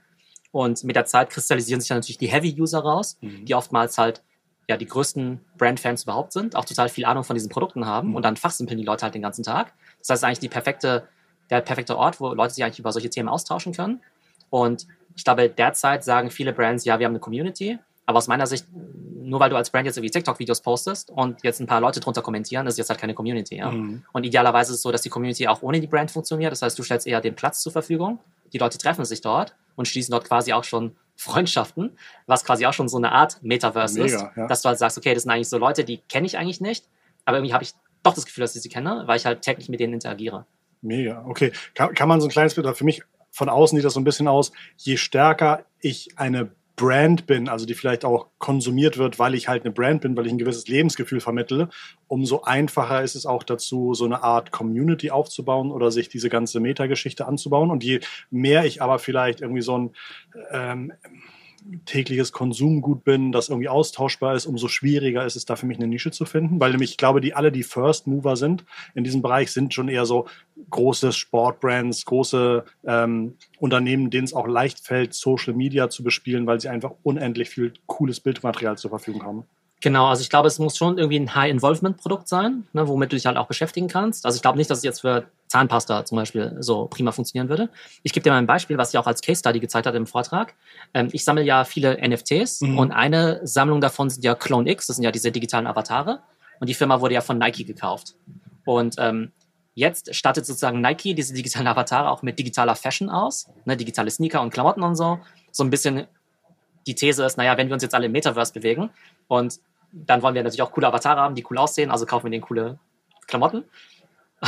Und 0.51 0.83
mit 0.83 0.95
der 0.95 1.05
Zeit 1.05 1.29
kristallisieren 1.29 1.81
sich 1.81 1.89
dann 1.89 1.97
natürlich 1.97 2.17
die 2.17 2.27
Heavy-User 2.27 2.79
raus, 2.79 3.17
mhm. 3.21 3.45
die 3.45 3.53
oftmals 3.53 3.97
halt 3.97 4.23
ja 4.67 4.77
die 4.77 4.85
größten 4.85 5.39
Brand-Fans 5.57 6.03
überhaupt 6.03 6.33
sind, 6.33 6.55
auch 6.55 6.65
total 6.65 6.89
viel 6.89 7.05
Ahnung 7.05 7.23
von 7.23 7.35
diesen 7.35 7.49
Produkten 7.49 7.85
haben 7.85 8.15
und 8.15 8.23
dann 8.23 8.35
fachsimpeln 8.35 8.77
die 8.77 8.83
Leute 8.83 9.03
halt 9.03 9.15
den 9.15 9.21
ganzen 9.21 9.43
Tag. 9.43 9.73
Das 9.99 10.09
heißt, 10.09 10.23
eigentlich 10.23 10.39
die 10.39 10.49
perfekte, 10.49 11.07
der 11.49 11.61
perfekte 11.61 11.97
Ort, 11.97 12.19
wo 12.19 12.33
Leute 12.33 12.53
sich 12.53 12.63
eigentlich 12.63 12.79
über 12.79 12.91
solche 12.91 13.09
Themen 13.09 13.29
austauschen 13.29 13.73
können. 13.73 14.01
Und 14.49 14.87
ich 15.15 15.23
glaube, 15.23 15.49
derzeit 15.49 16.03
sagen 16.03 16.29
viele 16.29 16.53
Brands, 16.53 16.85
ja, 16.85 16.99
wir 16.99 17.05
haben 17.05 17.13
eine 17.13 17.19
Community, 17.19 17.79
aber 18.05 18.17
aus 18.17 18.27
meiner 18.27 18.47
Sicht, 18.47 18.65
nur 18.73 19.39
weil 19.39 19.49
du 19.49 19.55
als 19.55 19.69
Brand 19.69 19.85
jetzt 19.85 19.97
irgendwie 19.97 20.11
TikTok-Videos 20.11 20.61
postest 20.61 21.11
und 21.11 21.43
jetzt 21.43 21.59
ein 21.59 21.67
paar 21.67 21.81
Leute 21.81 21.99
drunter 21.99 22.21
kommentieren, 22.21 22.67
ist 22.67 22.77
jetzt 22.77 22.89
halt 22.89 22.99
keine 22.99 23.13
Community. 23.13 23.57
Ja? 23.57 23.71
Mhm. 23.71 24.03
Und 24.13 24.25
idealerweise 24.25 24.71
ist 24.71 24.77
es 24.77 24.81
so, 24.81 24.91
dass 24.91 25.01
die 25.01 25.09
Community 25.09 25.47
auch 25.47 25.61
ohne 25.61 25.81
die 25.81 25.87
Brand 25.87 26.11
funktioniert. 26.11 26.51
Das 26.51 26.61
heißt, 26.61 26.77
du 26.77 26.83
stellst 26.83 27.07
eher 27.07 27.19
den 27.19 27.35
Platz 27.35 27.61
zur 27.61 27.71
Verfügung. 27.71 28.19
Die 28.53 28.57
Leute 28.57 28.77
treffen 28.77 29.03
sich 29.03 29.21
dort 29.21 29.55
und 29.75 29.87
schließen 29.87 30.11
dort 30.11 30.25
quasi 30.25 30.53
auch 30.53 30.63
schon 30.63 30.95
Freundschaften, 31.17 31.97
was 32.27 32.45
quasi 32.45 32.65
auch 32.65 32.73
schon 32.73 32.87
so 32.87 32.97
eine 32.97 33.11
Art 33.11 33.41
Metaverse 33.41 33.99
Mega, 33.99 34.05
ist, 34.05 34.37
ja. 34.37 34.47
dass 34.47 34.61
du 34.61 34.69
halt 34.69 34.77
sagst, 34.77 34.97
okay, 34.97 35.13
das 35.13 35.23
sind 35.23 35.31
eigentlich 35.31 35.49
so 35.49 35.57
Leute, 35.57 35.83
die 35.83 35.97
kenne 35.97 36.27
ich 36.27 36.37
eigentlich 36.37 36.61
nicht, 36.61 36.87
aber 37.25 37.37
irgendwie 37.37 37.53
habe 37.53 37.63
ich 37.63 37.73
doch 38.03 38.13
das 38.13 38.25
Gefühl, 38.25 38.43
dass 38.43 38.55
ich 38.55 38.61
sie 38.61 38.69
kenne, 38.69 39.03
weil 39.07 39.17
ich 39.17 39.25
halt 39.25 39.41
täglich 39.41 39.67
mit 39.67 39.79
denen 39.79 39.93
interagiere. 39.93 40.45
Mega, 40.81 41.25
okay. 41.27 41.51
Kann, 41.73 41.93
kann 41.95 42.07
man 42.07 42.21
so 42.21 42.27
ein 42.27 42.31
kleines 42.31 42.53
Bild, 42.53 42.67
für 42.77 42.85
mich 42.85 43.01
von 43.31 43.49
außen 43.49 43.75
sieht 43.75 43.85
das 43.85 43.93
so 43.93 43.99
ein 43.99 44.03
bisschen 44.03 44.27
aus, 44.27 44.51
je 44.77 44.95
stärker 44.95 45.65
ich 45.81 46.17
eine 46.17 46.51
Brand 46.77 47.25
bin, 47.25 47.49
also 47.49 47.65
die 47.65 47.73
vielleicht 47.73 48.05
auch 48.05 48.27
konsumiert 48.37 48.99
wird, 48.99 49.17
weil 49.17 49.33
ich 49.33 49.47
halt 49.47 49.65
eine 49.65 49.73
Brand 49.73 50.01
bin, 50.01 50.15
weil 50.15 50.27
ich 50.27 50.31
ein 50.31 50.37
gewisses 50.37 50.67
Lebensgefühl 50.67 51.19
vermittle, 51.19 51.69
umso 52.07 52.43
einfacher 52.43 53.01
ist 53.01 53.15
es 53.15 53.25
auch 53.25 53.41
dazu, 53.41 53.95
so 53.95 54.05
eine 54.05 54.23
Art 54.23 54.51
Community 54.51 55.09
aufzubauen 55.09 55.71
oder 55.71 55.89
sich 55.89 56.07
diese 56.07 56.29
ganze 56.29 56.59
Metageschichte 56.59 57.27
anzubauen. 57.27 57.71
Und 57.71 57.83
je 57.83 57.99
mehr 58.29 58.63
ich 58.65 58.81
aber 58.81 58.99
vielleicht 58.99 59.41
irgendwie 59.41 59.63
so 59.63 59.75
ein 59.75 59.95
ähm, 60.51 60.93
tägliches 61.85 62.31
Konsumgut 62.31 63.03
bin, 63.03 63.31
das 63.31 63.49
irgendwie 63.49 63.69
austauschbar 63.69 64.35
ist, 64.35 64.45
umso 64.45 64.67
schwieriger 64.67 65.25
ist 65.25 65.35
es 65.35 65.45
da 65.45 65.55
für 65.55 65.65
mich 65.65 65.77
eine 65.77 65.87
Nische 65.87 66.11
zu 66.11 66.25
finden, 66.25 66.59
weil 66.59 66.71
nämlich 66.71 66.91
ich 66.91 66.97
glaube, 66.97 67.21
die 67.21 67.33
alle, 67.33 67.51
die 67.51 67.63
First 67.63 68.07
Mover 68.07 68.35
sind 68.35 68.65
in 68.95 69.03
diesem 69.03 69.21
Bereich, 69.21 69.51
sind 69.51 69.73
schon 69.73 69.89
eher 69.89 70.05
so 70.05 70.27
große 70.69 71.13
Sportbrands, 71.13 72.05
große 72.05 72.63
ähm, 72.85 73.35
Unternehmen, 73.59 74.09
denen 74.09 74.25
es 74.25 74.33
auch 74.33 74.47
leicht 74.47 74.79
fällt, 74.79 75.13
Social 75.13 75.53
Media 75.53 75.89
zu 75.89 76.03
bespielen, 76.03 76.45
weil 76.47 76.59
sie 76.59 76.69
einfach 76.69 76.91
unendlich 77.03 77.49
viel 77.49 77.73
cooles 77.85 78.19
Bildmaterial 78.19 78.77
zur 78.77 78.89
Verfügung 78.89 79.23
haben. 79.23 79.45
Genau, 79.81 80.07
also 80.07 80.21
ich 80.23 80.29
glaube, 80.29 80.47
es 80.47 80.57
muss 80.57 80.75
schon 80.75 80.97
irgendwie 80.97 81.19
ein 81.19 81.35
High-Involvement-Produkt 81.35 82.27
sein, 82.27 82.65
ne, 82.73 82.87
womit 82.87 83.11
du 83.11 83.15
dich 83.15 83.27
halt 83.27 83.37
auch 83.37 83.45
beschäftigen 83.45 83.87
kannst. 83.87 84.25
Also 84.25 84.35
ich 84.35 84.41
glaube 84.41 84.57
nicht, 84.57 84.69
dass 84.71 84.79
es 84.79 84.83
jetzt 84.83 85.01
für 85.01 85.27
Zahnpasta 85.49 86.03
zum 86.03 86.15
Beispiel 86.15 86.55
so 86.59 86.87
prima 86.87 87.11
funktionieren 87.11 87.47
würde. 87.47 87.69
Ich 88.01 88.11
gebe 88.11 88.23
dir 88.23 88.31
mal 88.31 88.39
ein 88.39 88.47
Beispiel, 88.47 88.77
was 88.79 88.91
ich 88.91 88.97
auch 88.97 89.05
als 89.05 89.21
Case 89.21 89.39
Study 89.39 89.59
gezeigt 89.59 89.85
hat 89.85 89.93
im 89.93 90.07
Vortrag. 90.07 90.55
Ähm, 90.95 91.09
ich 91.11 91.23
sammle 91.23 91.43
ja 91.43 91.63
viele 91.63 91.95
NFTs 91.95 92.61
mhm. 92.61 92.79
und 92.79 92.91
eine 92.91 93.39
Sammlung 93.45 93.79
davon 93.79 94.09
sind 94.09 94.23
ja 94.23 94.33
Clone 94.33 94.69
X, 94.69 94.87
das 94.87 94.95
sind 94.95 95.03
ja 95.03 95.11
diese 95.11 95.31
digitalen 95.31 95.67
Avatare. 95.67 96.21
Und 96.59 96.69
die 96.69 96.73
Firma 96.73 96.99
wurde 96.99 97.13
ja 97.13 97.21
von 97.21 97.37
Nike 97.37 97.63
gekauft. 97.63 98.15
Und 98.65 98.95
ähm, 98.97 99.31
jetzt 99.75 100.15
startet 100.15 100.47
sozusagen 100.47 100.81
Nike 100.81 101.13
diese 101.13 101.35
digitalen 101.35 101.67
Avatare 101.67 102.09
auch 102.09 102.23
mit 102.23 102.39
digitaler 102.39 102.75
Fashion 102.75 103.11
aus, 103.11 103.47
ne, 103.65 103.77
digitale 103.77 104.09
Sneaker 104.09 104.41
und 104.41 104.49
Klamotten 104.49 104.81
und 104.81 104.95
so. 104.95 105.19
So 105.51 105.63
ein 105.63 105.69
bisschen 105.69 106.07
die 106.87 106.95
These 106.95 107.23
ist, 107.25 107.37
naja, 107.37 107.57
wenn 107.57 107.67
wir 107.67 107.73
uns 107.73 107.83
jetzt 107.83 107.93
alle 107.93 108.07
im 108.07 108.11
Metaverse 108.11 108.53
bewegen 108.53 108.89
und 109.27 109.59
dann 109.91 110.21
wollen 110.21 110.35
wir 110.35 110.43
natürlich 110.43 110.61
auch 110.61 110.71
coole 110.71 110.87
Avatare 110.87 111.21
haben, 111.21 111.35
die 111.35 111.45
cool 111.49 111.57
aussehen, 111.57 111.91
also 111.91 112.05
kaufen 112.05 112.25
wir 112.25 112.31
denen 112.31 112.43
coole 112.43 112.79
Klamotten. 113.27 113.63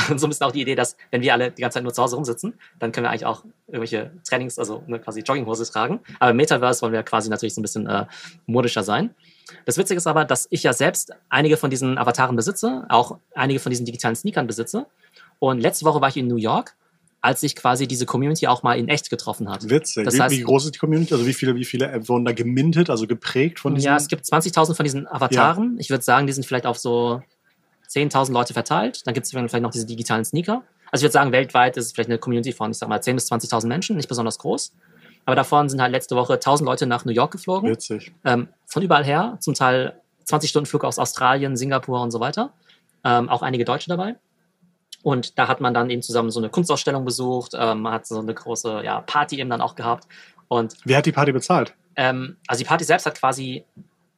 Und 0.09 0.19
so 0.19 0.27
ein 0.27 0.29
bisschen 0.29 0.45
auch 0.45 0.51
die 0.51 0.61
Idee, 0.61 0.75
dass 0.75 0.95
wenn 1.09 1.21
wir 1.21 1.33
alle 1.33 1.49
die 1.49 1.61
ganze 1.61 1.75
Zeit 1.75 1.83
nur 1.83 1.93
zu 1.93 2.03
Hause 2.03 2.15
rumsitzen, 2.15 2.53
dann 2.77 2.91
können 2.91 3.05
wir 3.05 3.09
eigentlich 3.09 3.25
auch 3.25 3.43
irgendwelche 3.65 4.11
Trainings, 4.27 4.59
also 4.59 4.83
ne, 4.85 4.99
quasi 4.99 5.21
Jogginghose 5.21 5.69
tragen. 5.71 5.99
Aber 6.19 6.31
im 6.31 6.37
Metaverse 6.37 6.81
wollen 6.83 6.93
wir 6.93 7.01
quasi 7.01 7.29
natürlich 7.29 7.55
so 7.55 7.61
ein 7.61 7.63
bisschen 7.63 7.87
äh, 7.87 8.05
modischer 8.45 8.83
sein. 8.83 9.15
Das 9.65 9.79
Witzige 9.79 9.97
ist 9.97 10.05
aber, 10.05 10.25
dass 10.25 10.47
ich 10.51 10.61
ja 10.61 10.73
selbst 10.73 11.13
einige 11.29 11.57
von 11.57 11.71
diesen 11.71 11.97
Avataren 11.97 12.35
besitze, 12.35 12.85
auch 12.89 13.17
einige 13.33 13.59
von 13.59 13.71
diesen 13.71 13.85
digitalen 13.85 14.15
Sneakern 14.15 14.45
besitze. 14.45 14.85
Und 15.39 15.59
letzte 15.59 15.85
Woche 15.85 16.01
war 16.01 16.09
ich 16.09 16.17
in 16.17 16.27
New 16.27 16.35
York 16.35 16.75
als 17.21 17.41
sich 17.41 17.55
quasi 17.55 17.87
diese 17.87 18.05
Community 18.05 18.47
auch 18.47 18.63
mal 18.63 18.77
in 18.77 18.87
echt 18.87 19.09
getroffen 19.09 19.49
hat. 19.49 19.69
Witzig. 19.69 20.05
Das 20.05 20.15
wie, 20.15 20.21
heißt, 20.21 20.35
wie 20.35 20.41
groß 20.41 20.65
ist 20.65 20.75
die 20.75 20.79
Community? 20.79 21.13
Also 21.13 21.25
wie 21.25 21.33
viele, 21.33 21.55
wie 21.55 21.65
viele 21.65 22.07
wurden 22.07 22.25
da 22.25 22.31
gemintet, 22.31 22.89
also 22.89 23.07
geprägt 23.07 23.59
von 23.59 23.75
diesen? 23.75 23.87
Ja, 23.87 23.97
es 23.97 24.07
gibt 24.07 24.25
20.000 24.25 24.75
von 24.75 24.83
diesen 24.83 25.07
Avataren. 25.07 25.73
Ja. 25.73 25.79
Ich 25.79 25.89
würde 25.89 26.03
sagen, 26.03 26.27
die 26.27 26.33
sind 26.33 26.45
vielleicht 26.45 26.65
auf 26.65 26.77
so 26.77 27.21
10.000 27.89 28.31
Leute 28.31 28.53
verteilt. 28.53 29.05
Dann 29.05 29.13
gibt 29.13 29.25
es 29.25 29.31
vielleicht 29.31 29.61
noch 29.61 29.71
diese 29.71 29.85
digitalen 29.85 30.23
Sneaker. 30.23 30.63
Also 30.91 31.03
ich 31.03 31.07
würde 31.07 31.13
sagen, 31.13 31.31
weltweit 31.31 31.77
ist 31.77 31.85
es 31.85 31.91
vielleicht 31.91 32.09
eine 32.09 32.19
Community 32.19 32.53
von, 32.53 32.71
ich 32.71 32.77
sag 32.77 32.87
mal, 32.87 32.99
10.000 32.99 33.13
bis 33.15 33.31
20.000 33.31 33.67
Menschen, 33.67 33.95
nicht 33.97 34.09
besonders 34.09 34.39
groß. 34.39 34.73
Aber 35.25 35.35
davon 35.35 35.69
sind 35.69 35.81
halt 35.81 35.91
letzte 35.91 36.15
Woche 36.15 36.35
1.000 36.35 36.63
Leute 36.63 36.87
nach 36.87 37.05
New 37.05 37.11
York 37.11 37.31
geflogen. 37.31 37.69
Witzig. 37.69 38.11
Ähm, 38.23 38.47
von 38.65 38.81
überall 38.81 39.03
her, 39.03 39.37
zum 39.41 39.53
Teil 39.53 39.99
20 40.23 40.49
Stunden 40.49 40.65
Flug 40.67 40.83
aus 40.83 40.97
Australien, 40.97 41.57
Singapur 41.57 42.01
und 42.01 42.11
so 42.11 42.19
weiter. 42.19 42.53
Ähm, 43.03 43.29
auch 43.29 43.41
einige 43.41 43.65
Deutsche 43.65 43.89
dabei. 43.89 44.15
Und 45.01 45.37
da 45.37 45.47
hat 45.47 45.61
man 45.61 45.73
dann 45.73 45.89
eben 45.89 46.01
zusammen 46.01 46.29
so 46.29 46.39
eine 46.39 46.49
Kunstausstellung 46.49 47.05
besucht, 47.05 47.53
ähm, 47.57 47.81
man 47.81 47.93
hat 47.93 48.05
so 48.05 48.19
eine 48.19 48.33
große 48.33 48.81
ja, 48.83 49.01
Party 49.01 49.39
eben 49.39 49.49
dann 49.49 49.61
auch 49.61 49.75
gehabt. 49.75 50.07
Und 50.47 50.75
Wer 50.83 50.97
hat 50.97 51.05
die 51.05 51.11
Party 51.11 51.31
bezahlt? 51.31 51.73
Ähm, 51.95 52.37
also 52.47 52.63
die 52.63 52.67
Party 52.67 52.83
selbst 52.83 53.05
hat 53.05 53.17
quasi, 53.17 53.63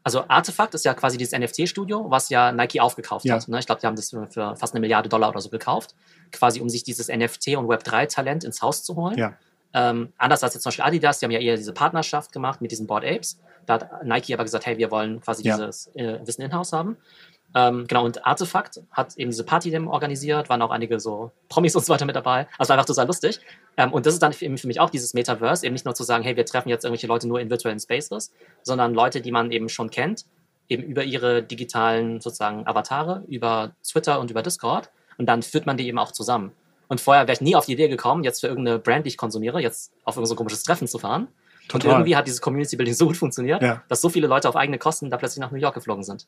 also 0.03 0.23
Artefakt 0.27 0.73
ist 0.73 0.85
ja 0.85 0.93
quasi 0.93 1.17
dieses 1.17 1.37
NFT-Studio, 1.37 2.09
was 2.09 2.29
ja 2.29 2.51
Nike 2.51 2.79
aufgekauft 2.79 3.25
ja. 3.25 3.35
hat. 3.35 3.47
Ne? 3.47 3.59
Ich 3.59 3.65
glaube, 3.65 3.81
die 3.81 3.87
haben 3.87 3.95
das 3.95 4.09
für, 4.09 4.27
für, 4.27 4.55
fast 4.55 4.73
eine 4.73 4.79
Milliarde 4.81 5.09
Dollar 5.09 5.29
oder 5.29 5.41
so 5.41 5.49
gekauft, 5.49 5.93
quasi 6.31 6.61
um 6.61 6.69
sich 6.69 6.83
dieses 6.83 7.09
NFT- 7.09 7.57
und 7.57 7.67
Web3-Talent 7.67 8.43
ins 8.43 8.61
Haus 8.61 8.83
zu 8.83 8.95
holen. 8.95 9.17
Ja. 9.17 9.33
Ähm, 9.73 10.11
anders 10.17 10.43
als 10.43 10.53
jetzt 10.53 10.63
zum 10.63 10.69
Beispiel 10.69 10.85
Adidas, 10.85 11.19
die 11.19 11.25
haben 11.25 11.31
ja 11.31 11.39
eher 11.39 11.55
diese 11.55 11.73
Partnerschaft 11.73 12.31
gemacht 12.31 12.61
mit 12.61 12.71
diesen 12.71 12.87
Board 12.87 13.05
Apes. 13.05 13.39
Da 13.65 13.75
hat 13.75 14.03
Nike 14.03 14.33
aber 14.33 14.43
gesagt, 14.43 14.65
hey, 14.65 14.77
wir 14.77 14.91
wollen 14.91 15.21
quasi 15.21 15.43
ja. 15.43 15.55
dieses 15.55 15.87
äh, 15.95 16.19
Wissen 16.25 16.41
in-house 16.41 16.73
haben. 16.73 16.97
Ähm, 17.53 17.85
genau, 17.87 18.05
und 18.05 18.25
Artefakt 18.25 18.81
hat 18.91 19.17
eben 19.17 19.31
diese 19.31 19.43
Party 19.43 19.77
organisiert, 19.77 20.49
waren 20.49 20.61
auch 20.61 20.71
einige 20.71 20.99
so 20.99 21.31
Promis 21.49 21.75
und 21.75 21.85
so 21.85 21.93
weiter 21.93 22.05
mit 22.05 22.15
dabei. 22.15 22.47
Also 22.57 22.69
war 22.69 22.77
einfach 22.77 22.85
total 22.85 23.07
lustig. 23.07 23.39
Ähm, 23.77 23.91
und 23.91 24.05
das 24.05 24.13
ist 24.13 24.23
dann 24.23 24.33
eben 24.39 24.57
für 24.57 24.67
mich 24.67 24.79
auch 24.79 24.89
dieses 24.89 25.13
Metaverse, 25.13 25.65
eben 25.65 25.73
nicht 25.73 25.85
nur 25.85 25.93
zu 25.93 26.03
sagen, 26.03 26.23
hey, 26.23 26.35
wir 26.35 26.45
treffen 26.45 26.69
jetzt 26.69 26.85
irgendwelche 26.85 27.07
Leute 27.07 27.27
nur 27.27 27.39
in 27.39 27.49
virtuellen 27.49 27.79
Spaces, 27.79 28.31
sondern 28.63 28.93
Leute, 28.93 29.21
die 29.21 29.31
man 29.31 29.51
eben 29.51 29.69
schon 29.69 29.89
kennt, 29.89 30.25
eben 30.69 30.83
über 30.83 31.03
ihre 31.03 31.43
digitalen 31.43 32.21
sozusagen 32.21 32.65
Avatare, 32.67 33.23
über 33.27 33.75
Twitter 33.83 34.19
und 34.19 34.31
über 34.31 34.41
Discord. 34.41 34.89
Und 35.17 35.25
dann 35.25 35.41
führt 35.41 35.65
man 35.65 35.77
die 35.77 35.87
eben 35.87 35.99
auch 35.99 36.11
zusammen. 36.11 36.53
Und 36.87 36.99
vorher 36.99 37.23
wäre 37.23 37.33
ich 37.33 37.41
nie 37.41 37.55
auf 37.55 37.65
die 37.65 37.73
Idee 37.73 37.87
gekommen, 37.87 38.23
jetzt 38.23 38.41
für 38.41 38.47
irgendeine 38.47 38.79
Brand, 38.79 39.05
die 39.05 39.09
ich 39.09 39.17
konsumiere, 39.17 39.61
jetzt 39.61 39.93
auf 40.03 40.15
irgendein 40.15 40.29
so 40.29 40.35
komisches 40.35 40.63
Treffen 40.63 40.87
zu 40.87 40.99
fahren. 40.99 41.27
Total. 41.67 41.89
Und 41.89 41.95
irgendwie 41.95 42.15
hat 42.15 42.27
dieses 42.27 42.41
Community 42.41 42.75
Building 42.75 42.93
so 42.95 43.07
gut 43.07 43.17
funktioniert, 43.17 43.61
ja. 43.61 43.83
dass 43.87 44.01
so 44.01 44.09
viele 44.09 44.27
Leute 44.27 44.49
auf 44.49 44.55
eigene 44.55 44.77
Kosten 44.77 45.09
da 45.09 45.17
plötzlich 45.17 45.39
nach 45.39 45.51
New 45.51 45.57
York 45.59 45.73
geflogen 45.73 46.03
sind. 46.03 46.27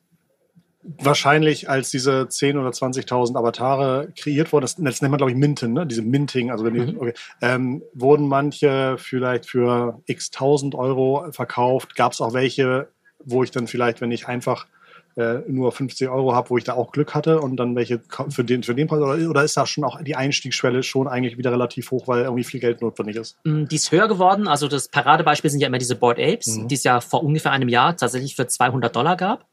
Wahrscheinlich, 0.84 1.70
als 1.70 1.92
diese 1.92 2.24
10.000 2.24 2.60
oder 2.60 2.70
20.000 2.70 3.38
Avatare 3.38 4.10
kreiert 4.18 4.52
wurden, 4.52 4.64
das, 4.64 4.76
das 4.76 5.02
nennt 5.02 5.12
man, 5.12 5.18
glaube 5.18 5.32
ich, 5.32 5.38
Minten, 5.38 5.74
ne? 5.74 5.88
diese 5.88 6.02
Minting, 6.02 6.52
also 6.52 6.66
wenn 6.66 6.74
die, 6.74 6.98
okay, 6.98 7.14
ähm, 7.42 7.84
wurden 7.94 8.28
manche 8.28 8.98
vielleicht 8.98 9.50
für 9.50 10.02
x 10.06 10.32
tausend 10.32 10.76
Euro 10.76 11.32
verkauft. 11.32 11.96
Gab 11.96 12.14
es 12.14 12.22
auch 12.22 12.34
welche, 12.34 12.90
wo 13.24 13.44
ich 13.44 13.52
dann 13.52 13.68
vielleicht, 13.68 14.02
wenn 14.02 14.12
ich 14.12 14.28
einfach 14.28 14.68
äh, 15.16 15.42
nur 15.48 15.72
50 15.72 16.10
Euro 16.10 16.34
habe, 16.34 16.50
wo 16.50 16.58
ich 16.58 16.64
da 16.64 16.74
auch 16.74 16.92
Glück 16.92 17.14
hatte 17.14 17.40
und 17.40 17.58
dann 17.58 17.76
welche 17.76 18.02
für 18.30 18.44
den, 18.44 18.64
für 18.64 18.74
den 18.74 18.88
Preis? 18.88 19.00
Oder, 19.00 19.30
oder 19.30 19.44
ist 19.44 19.56
da 19.56 19.66
schon 19.66 19.84
auch 19.84 20.02
die 20.02 20.16
Einstiegsschwelle 20.16 20.84
schon 20.84 21.08
eigentlich 21.08 21.38
wieder 21.38 21.52
relativ 21.52 21.92
hoch, 21.92 22.08
weil 22.08 22.24
irgendwie 22.24 22.44
viel 22.44 22.60
Geld 22.60 22.82
notwendig 22.82 23.18
ist? 23.18 23.38
Mm, 23.44 23.66
die 23.66 23.76
ist 23.76 23.92
höher 23.92 24.08
geworden. 24.08 24.48
Also 24.48 24.68
das 24.68 24.88
Paradebeispiel 24.88 25.52
sind 25.52 25.60
ja 25.60 25.68
immer 25.68 25.78
diese 25.78 25.96
Board 25.96 26.20
Apes, 26.20 26.48
mhm. 26.48 26.68
die 26.68 26.76
es 26.76 26.84
ja 26.84 27.00
vor 27.00 27.24
ungefähr 27.24 27.52
einem 27.52 27.70
Jahr 27.70 27.96
tatsächlich 27.96 28.36
für 28.36 28.48
200 28.48 28.96
Dollar 28.96 29.16
gab. 29.16 29.46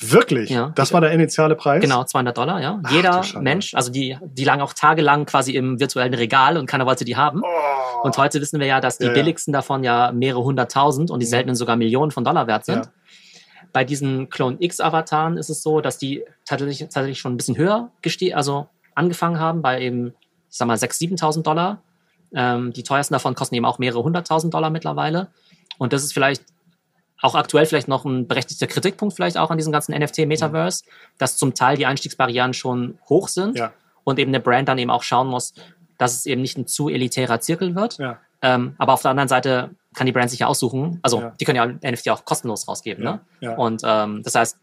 Wirklich? 0.00 0.50
Ja. 0.50 0.72
Das 0.74 0.92
war 0.92 1.00
der 1.00 1.12
initiale 1.12 1.54
Preis? 1.54 1.80
Genau, 1.80 2.04
200 2.04 2.36
Dollar, 2.36 2.60
ja. 2.60 2.80
Ach, 2.82 2.90
Jeder 2.90 3.22
Mensch, 3.40 3.74
also 3.74 3.90
die, 3.90 4.18
die 4.22 4.44
lagen 4.44 4.60
auch 4.60 4.72
tagelang 4.72 5.26
quasi 5.26 5.52
im 5.52 5.80
virtuellen 5.80 6.14
Regal 6.14 6.56
und 6.58 6.66
keiner 6.66 6.86
wollte 6.86 7.04
die 7.04 7.16
haben. 7.16 7.42
Oh. 7.42 8.02
Und 8.02 8.18
heute 8.18 8.40
wissen 8.40 8.60
wir 8.60 8.66
ja, 8.66 8.80
dass 8.80 8.98
die 8.98 9.06
ja, 9.06 9.12
billigsten 9.12 9.52
ja. 9.52 9.58
davon 9.58 9.84
ja 9.84 10.12
mehrere 10.12 10.44
hunderttausend 10.44 11.10
und 11.10 11.20
die 11.20 11.26
mhm. 11.26 11.30
seltenen 11.30 11.56
sogar 11.56 11.76
Millionen 11.76 12.10
von 12.10 12.24
Dollar 12.24 12.46
wert 12.46 12.64
sind. 12.64 12.90
Bei 13.72 13.84
diesen 13.84 14.30
Clone 14.30 14.56
X-Avataren 14.60 15.36
ist 15.36 15.50
es 15.50 15.62
so, 15.62 15.80
dass 15.80 15.98
die 15.98 16.24
tatsächlich, 16.44 16.78
tatsächlich 16.78 17.18
schon 17.18 17.34
ein 17.34 17.36
bisschen 17.36 17.56
höher 17.56 17.90
also 18.32 18.68
angefangen 18.94 19.38
haben, 19.38 19.62
bei 19.62 19.82
eben, 19.82 20.14
ich 20.50 20.56
sag 20.56 20.68
mal, 20.68 20.76
6.000, 20.76 21.20
7.000 21.20 21.42
Dollar. 21.42 21.82
Ähm, 22.34 22.72
die 22.72 22.82
teuersten 22.82 23.14
davon 23.14 23.34
kosten 23.34 23.54
eben 23.54 23.64
auch 23.64 23.78
mehrere 23.78 24.02
hunderttausend 24.02 24.52
Dollar 24.52 24.70
mittlerweile. 24.70 25.28
Und 25.78 25.92
das 25.92 26.04
ist 26.04 26.12
vielleicht 26.12 26.42
auch 27.22 27.34
aktuell 27.34 27.66
vielleicht 27.66 27.88
noch 27.88 28.04
ein 28.04 28.28
berechtigter 28.28 28.66
Kritikpunkt 28.66 29.14
vielleicht 29.14 29.38
auch 29.38 29.50
an 29.50 29.58
diesem 29.58 29.72
ganzen 29.72 29.94
NFT-Metaverse, 29.94 30.84
mhm. 30.84 30.90
dass 31.18 31.36
zum 31.36 31.54
Teil 31.54 31.76
die 31.76 31.86
Einstiegsbarrieren 31.86 32.52
schon 32.52 32.98
hoch 33.08 33.28
sind 33.28 33.56
ja. 33.58 33.72
und 34.04 34.18
eben 34.18 34.30
eine 34.30 34.40
Brand 34.40 34.68
dann 34.68 34.78
eben 34.78 34.90
auch 34.90 35.02
schauen 35.02 35.28
muss, 35.28 35.54
dass 35.98 36.14
es 36.14 36.26
eben 36.26 36.42
nicht 36.42 36.58
ein 36.58 36.66
zu 36.66 36.88
elitärer 36.88 37.40
Zirkel 37.40 37.74
wird. 37.74 37.98
Ja. 37.98 38.18
Ähm, 38.42 38.74
aber 38.78 38.92
auf 38.92 39.02
der 39.02 39.12
anderen 39.12 39.28
Seite 39.28 39.70
kann 39.94 40.06
die 40.06 40.12
Brand 40.12 40.30
sich 40.30 40.40
ja 40.40 40.46
aussuchen. 40.46 40.98
Also 41.02 41.20
ja. 41.20 41.34
die 41.40 41.44
können 41.46 41.56
ja 41.56 41.90
NFT 41.90 42.10
auch 42.10 42.24
kostenlos 42.24 42.68
rausgeben. 42.68 43.02
Ne? 43.02 43.20
Und 43.56 43.82
ähm, 43.84 44.22
das 44.22 44.34
heißt, 44.34 44.58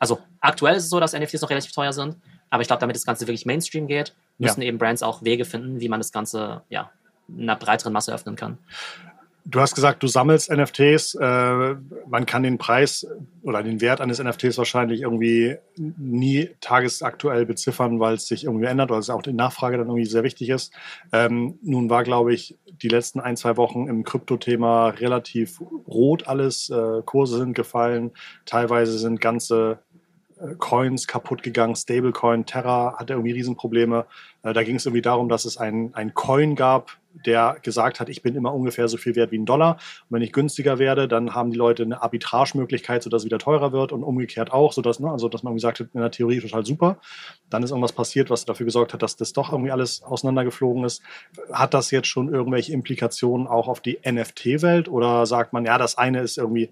also 0.00 0.18
aktuell 0.40 0.74
ist 0.74 0.84
es 0.84 0.90
so, 0.90 0.98
dass 0.98 1.12
NFTs 1.12 1.40
noch 1.40 1.50
relativ 1.50 1.70
teuer 1.70 1.92
sind. 1.92 2.16
Aber 2.50 2.60
ich 2.60 2.66
glaube, 2.66 2.80
damit 2.80 2.96
das 2.96 3.06
Ganze 3.06 3.26
wirklich 3.28 3.46
Mainstream 3.46 3.86
geht, 3.86 4.14
müssen 4.38 4.60
eben 4.60 4.76
Brands 4.76 5.02
auch 5.02 5.22
Wege 5.22 5.44
finden, 5.44 5.80
wie 5.80 5.88
man 5.88 6.00
das 6.00 6.10
Ganze 6.10 6.62
ja 6.68 6.90
einer 7.38 7.56
breiteren 7.56 7.92
Masse 7.92 8.12
öffnen 8.12 8.36
kann. 8.36 8.58
Du 9.44 9.60
hast 9.60 9.74
gesagt, 9.74 10.02
du 10.02 10.06
sammelst 10.06 10.50
NFTs. 10.52 11.14
Äh, 11.14 11.74
man 12.06 12.26
kann 12.26 12.44
den 12.44 12.58
Preis 12.58 13.06
oder 13.42 13.62
den 13.62 13.80
Wert 13.80 14.00
eines 14.00 14.22
NFTs 14.22 14.56
wahrscheinlich 14.56 15.02
irgendwie 15.02 15.56
nie 15.76 16.50
tagesaktuell 16.60 17.44
beziffern, 17.44 17.98
weil 17.98 18.14
es 18.14 18.26
sich 18.26 18.44
irgendwie 18.44 18.66
ändert 18.66 18.90
oder 18.90 19.00
es 19.00 19.10
auch 19.10 19.22
die 19.22 19.32
Nachfrage 19.32 19.78
dann 19.78 19.88
irgendwie 19.88 20.04
sehr 20.06 20.22
wichtig 20.22 20.48
ist. 20.48 20.72
Ähm, 21.12 21.58
nun 21.62 21.90
war, 21.90 22.04
glaube 22.04 22.32
ich, 22.32 22.56
die 22.70 22.88
letzten 22.88 23.18
ein, 23.18 23.36
zwei 23.36 23.56
Wochen 23.56 23.88
im 23.88 24.04
Krypto-Thema 24.04 24.90
relativ 24.90 25.60
rot 25.88 26.28
alles. 26.28 26.70
Äh, 26.70 27.02
Kurse 27.04 27.38
sind 27.38 27.54
gefallen. 27.54 28.12
Teilweise 28.46 28.96
sind 28.98 29.20
ganze 29.20 29.80
Coins 30.58 31.06
kaputt 31.06 31.42
gegangen. 31.42 31.76
Stablecoin, 31.76 32.46
Terra 32.46 32.96
hatte 32.98 33.14
irgendwie 33.14 33.32
Riesenprobleme. 33.32 34.06
Äh, 34.42 34.52
da 34.52 34.62
ging 34.62 34.76
es 34.76 34.86
irgendwie 34.86 35.02
darum, 35.02 35.28
dass 35.28 35.44
es 35.44 35.56
ein, 35.56 35.94
ein 35.94 36.14
Coin 36.14 36.56
gab, 36.56 36.98
der 37.26 37.58
gesagt 37.62 38.00
hat, 38.00 38.08
ich 38.08 38.22
bin 38.22 38.34
immer 38.34 38.52
ungefähr 38.52 38.88
so 38.88 38.96
viel 38.96 39.14
wert 39.14 39.30
wie 39.30 39.38
ein 39.38 39.46
Dollar. 39.46 39.72
Und 40.08 40.16
wenn 40.16 40.22
ich 40.22 40.32
günstiger 40.32 40.78
werde, 40.78 41.06
dann 41.06 41.34
haben 41.34 41.50
die 41.50 41.56
Leute 41.56 41.82
eine 41.84 42.02
Arbitragemöglichkeit, 42.02 43.02
sodass 43.02 43.22
es 43.22 43.26
wieder 43.26 43.38
teurer 43.38 43.72
wird 43.72 43.92
und 43.92 44.02
umgekehrt 44.02 44.52
auch, 44.52 44.72
sodass, 44.72 44.98
ne, 44.98 45.10
also 45.10 45.28
dass 45.28 45.42
man 45.42 45.54
gesagt 45.54 45.80
hat, 45.80 45.88
in 45.92 46.00
der 46.00 46.10
Theorie 46.10 46.40
total 46.40 46.66
super. 46.66 46.98
Dann 47.50 47.62
ist 47.62 47.70
irgendwas 47.70 47.92
passiert, 47.92 48.30
was 48.30 48.44
dafür 48.44 48.66
gesorgt 48.66 48.94
hat, 48.94 49.02
dass 49.02 49.16
das 49.16 49.32
doch 49.32 49.52
irgendwie 49.52 49.70
alles 49.70 50.02
auseinandergeflogen 50.02 50.84
ist. 50.84 51.02
Hat 51.52 51.74
das 51.74 51.90
jetzt 51.90 52.08
schon 52.08 52.32
irgendwelche 52.32 52.72
Implikationen 52.72 53.46
auch 53.46 53.68
auf 53.68 53.80
die 53.80 53.98
NFT-Welt 54.04 54.88
oder 54.88 55.26
sagt 55.26 55.52
man, 55.52 55.64
ja, 55.64 55.78
das 55.78 55.98
eine 55.98 56.20
ist 56.20 56.38
irgendwie 56.38 56.70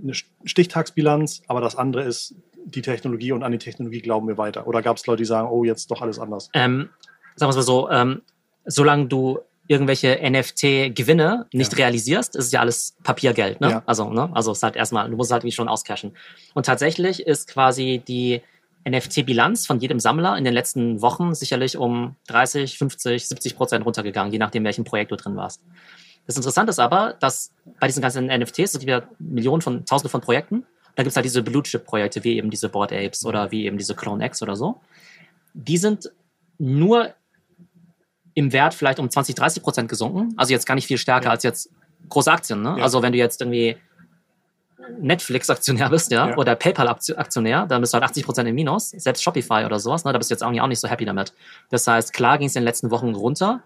eine 0.00 0.14
Stichtagsbilanz, 0.44 1.42
aber 1.48 1.60
das 1.60 1.76
andere 1.76 2.02
ist 2.02 2.34
die 2.64 2.82
Technologie 2.82 3.32
und 3.32 3.42
an 3.42 3.52
die 3.52 3.58
Technologie 3.58 4.00
glauben 4.00 4.28
wir 4.28 4.38
weiter? 4.38 4.66
Oder 4.66 4.82
gab 4.82 4.96
es 4.96 5.06
Leute, 5.06 5.18
die 5.18 5.24
sagen, 5.24 5.48
oh, 5.50 5.64
jetzt 5.64 5.90
doch 5.90 6.02
alles 6.02 6.18
anders? 6.18 6.50
Ähm, 6.54 6.90
sagen 7.36 7.48
wir 7.48 7.50
es 7.50 7.56
mal 7.56 7.62
so, 7.62 7.90
ähm, 7.90 8.22
solange 8.64 9.06
du 9.06 9.40
irgendwelche 9.68 10.18
NFT-Gewinne 10.22 11.46
nicht 11.52 11.72
ja. 11.72 11.78
realisierst, 11.78 12.36
ist 12.36 12.46
es 12.46 12.52
ja 12.52 12.60
alles 12.60 12.96
Papiergeld. 13.02 13.60
Ne? 13.60 13.70
Ja. 13.70 13.82
Also, 13.86 14.10
ne? 14.10 14.30
also 14.34 14.52
es 14.52 14.58
ist 14.58 14.62
halt 14.62 14.76
erstmal, 14.76 15.08
du 15.08 15.16
musst 15.16 15.32
halt 15.32 15.44
wie 15.44 15.52
schon 15.52 15.68
auscashen. 15.68 16.16
Und 16.54 16.66
tatsächlich 16.66 17.26
ist 17.26 17.48
quasi 17.48 18.02
die 18.06 18.42
NFT-Bilanz 18.88 19.66
von 19.66 19.78
jedem 19.78 20.00
Sammler 20.00 20.36
in 20.36 20.44
den 20.44 20.52
letzten 20.52 21.00
Wochen 21.02 21.34
sicherlich 21.34 21.76
um 21.76 22.16
30, 22.26 22.78
50, 22.78 23.28
70 23.28 23.56
Prozent 23.56 23.86
runtergegangen, 23.86 24.32
je 24.32 24.38
nachdem, 24.38 24.64
welchem 24.64 24.84
Projekt 24.84 25.12
du 25.12 25.16
drin 25.16 25.36
warst. 25.36 25.62
Das 26.26 26.36
Interessante 26.36 26.70
ist 26.70 26.78
aber, 26.78 27.14
dass 27.20 27.52
bei 27.80 27.86
diesen 27.86 28.02
ganzen 28.02 28.26
NFTs, 28.26 28.74
es 28.74 28.78
gibt 28.78 28.90
ja 28.90 29.02
Millionen 29.18 29.62
von, 29.62 29.84
Tausende 29.84 30.08
von 30.08 30.20
Projekten, 30.20 30.66
da 30.94 31.02
gibt 31.02 31.12
es 31.12 31.16
halt 31.16 31.24
diese 31.24 31.42
Blue-Chip-Projekte, 31.42 32.22
wie 32.24 32.36
eben 32.36 32.50
diese 32.50 32.68
Board 32.68 32.92
Apes 32.92 33.24
oder 33.24 33.50
wie 33.50 33.66
eben 33.66 33.78
diese 33.78 33.94
Clone 33.94 34.24
X 34.26 34.42
oder 34.42 34.56
so. 34.56 34.80
Die 35.54 35.78
sind 35.78 36.10
nur 36.58 37.14
im 38.34 38.52
Wert 38.52 38.74
vielleicht 38.74 38.98
um 38.98 39.10
20, 39.10 39.34
30 39.34 39.62
Prozent 39.62 39.88
gesunken. 39.88 40.34
Also 40.36 40.52
jetzt 40.52 40.66
gar 40.66 40.74
nicht 40.74 40.86
viel 40.86 40.98
stärker 40.98 41.26
ja. 41.26 41.30
als 41.32 41.42
jetzt 41.42 41.70
große 42.08 42.30
Aktien. 42.30 42.62
Ne? 42.62 42.76
Ja. 42.78 42.84
Also 42.84 43.02
wenn 43.02 43.12
du 43.12 43.18
jetzt 43.18 43.40
irgendwie 43.40 43.76
Netflix-Aktionär 45.00 45.90
bist, 45.90 46.10
ja, 46.10 46.30
ja. 46.30 46.36
oder 46.36 46.56
PayPal-Aktionär, 46.56 47.66
dann 47.66 47.80
bist 47.80 47.92
du 47.92 47.96
halt 47.96 48.04
80 48.04 48.24
Prozent 48.24 48.48
im 48.48 48.54
Minus. 48.54 48.90
Selbst 48.90 49.22
Shopify 49.22 49.64
oder 49.64 49.78
sowas, 49.78 50.04
ne, 50.04 50.12
da 50.12 50.18
bist 50.18 50.30
du 50.30 50.34
jetzt 50.34 50.44
nicht, 50.46 50.60
auch 50.60 50.66
nicht 50.66 50.80
so 50.80 50.88
happy 50.88 51.04
damit. 51.04 51.32
Das 51.70 51.86
heißt, 51.86 52.12
klar 52.12 52.38
ging 52.38 52.48
es 52.48 52.56
in 52.56 52.60
den 52.60 52.66
letzten 52.66 52.90
Wochen 52.90 53.14
runter. 53.14 53.62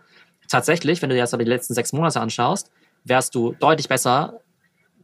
Tatsächlich, 0.49 1.03
wenn 1.03 1.09
du 1.09 1.15
dir 1.15 1.21
jetzt 1.21 1.35
aber 1.35 1.45
die 1.45 1.51
letzten 1.51 1.75
sechs 1.75 1.93
Monate 1.93 2.21
anschaust, 2.21 2.71
wärst 3.05 3.35
du 3.35 3.55
deutlich 3.59 3.89
besser 3.89 4.41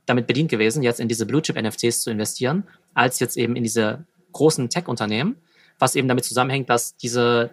damit 0.07 0.27
bedient 0.27 0.51
gewesen, 0.51 0.83
jetzt 0.83 1.01
in 1.01 1.09
diese 1.09 1.27
Blue-Chip-NFTs 1.27 2.03
zu 2.03 2.11
investieren, 2.11 2.65
als 2.95 3.21
jetzt 3.21 3.37
eben 3.37 3.57
in 3.57 3.63
diese 3.63 4.05
großen 4.33 4.69
Tech-Unternehmen, 4.69 5.37
was 5.79 5.95
eben 5.95 6.09
damit 6.09 6.25
zusammenhängt, 6.25 6.69
dass 6.71 6.97
diese 6.97 7.51